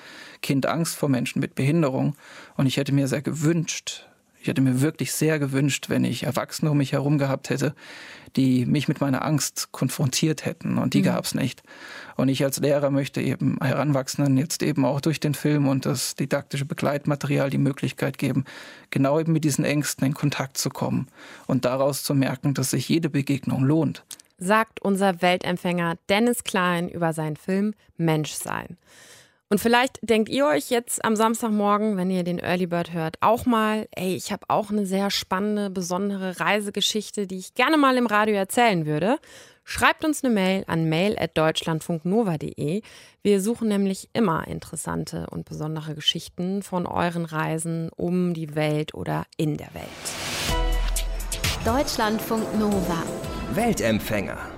Kind 0.42 0.66
Angst 0.66 0.96
vor 0.96 1.08
Menschen 1.08 1.40
mit 1.40 1.54
Behinderung 1.54 2.16
und 2.56 2.66
ich 2.66 2.76
hätte 2.76 2.92
mir 2.92 3.08
sehr 3.08 3.22
gewünscht, 3.22 4.06
ich 4.40 4.48
hätte 4.48 4.60
mir 4.60 4.80
wirklich 4.80 5.12
sehr 5.12 5.38
gewünscht, 5.38 5.88
wenn 5.88 6.04
ich 6.04 6.22
Erwachsene 6.22 6.70
um 6.70 6.78
mich 6.78 6.92
herum 6.92 7.18
gehabt 7.18 7.50
hätte, 7.50 7.74
die 8.36 8.66
mich 8.66 8.88
mit 8.88 9.00
meiner 9.00 9.24
Angst 9.24 9.72
konfrontiert 9.72 10.44
hätten. 10.44 10.78
Und 10.78 10.94
die 10.94 11.00
mhm. 11.00 11.06
gab 11.06 11.24
es 11.24 11.34
nicht. 11.34 11.62
Und 12.16 12.28
ich 12.28 12.44
als 12.44 12.58
Lehrer 12.58 12.90
möchte 12.90 13.20
eben 13.20 13.58
Heranwachsenden 13.62 14.36
jetzt 14.36 14.62
eben 14.62 14.84
auch 14.84 15.00
durch 15.00 15.20
den 15.20 15.34
Film 15.34 15.66
und 15.66 15.86
das 15.86 16.14
didaktische 16.14 16.64
Begleitmaterial 16.64 17.50
die 17.50 17.58
Möglichkeit 17.58 18.18
geben, 18.18 18.44
genau 18.90 19.18
eben 19.18 19.32
mit 19.32 19.44
diesen 19.44 19.64
Ängsten 19.64 20.06
in 20.06 20.14
Kontakt 20.14 20.58
zu 20.58 20.70
kommen 20.70 21.08
und 21.46 21.64
daraus 21.64 22.02
zu 22.02 22.14
merken, 22.14 22.54
dass 22.54 22.70
sich 22.70 22.88
jede 22.88 23.10
Begegnung 23.10 23.64
lohnt 23.64 24.04
sagt 24.38 24.80
unser 24.80 25.20
Weltempfänger 25.20 25.96
Dennis 26.08 26.44
Klein 26.44 26.88
über 26.88 27.12
seinen 27.12 27.36
Film 27.36 27.74
Menschsein. 27.96 28.76
Und 29.50 29.60
vielleicht 29.60 29.98
denkt 30.02 30.28
ihr 30.28 30.46
euch 30.46 30.68
jetzt 30.68 31.02
am 31.04 31.16
Samstagmorgen, 31.16 31.96
wenn 31.96 32.10
ihr 32.10 32.22
den 32.22 32.38
Early 32.38 32.66
Bird 32.66 32.92
hört, 32.92 33.16
auch 33.20 33.46
mal, 33.46 33.88
ey, 33.92 34.14
ich 34.14 34.30
habe 34.30 34.44
auch 34.48 34.70
eine 34.70 34.84
sehr 34.84 35.10
spannende, 35.10 35.70
besondere 35.70 36.38
Reisegeschichte, 36.38 37.26
die 37.26 37.38
ich 37.38 37.54
gerne 37.54 37.78
mal 37.78 37.96
im 37.96 38.06
Radio 38.06 38.34
erzählen 38.34 38.84
würde. 38.84 39.18
Schreibt 39.64 40.04
uns 40.04 40.22
eine 40.22 40.32
Mail 40.32 40.64
an 40.66 40.88
mail.deutschlandfunknova.de. 40.88 42.82
Wir 43.22 43.40
suchen 43.40 43.68
nämlich 43.68 44.10
immer 44.12 44.46
interessante 44.48 45.26
und 45.30 45.46
besondere 45.46 45.94
Geschichten 45.94 46.62
von 46.62 46.86
euren 46.86 47.24
Reisen 47.24 47.90
um 47.96 48.34
die 48.34 48.54
Welt 48.54 48.92
oder 48.94 49.24
in 49.36 49.56
der 49.56 49.72
Welt. 49.74 49.88
Deutschlandfunk 51.64 52.58
Nova 52.58 53.02
Weltempfänger 53.54 54.57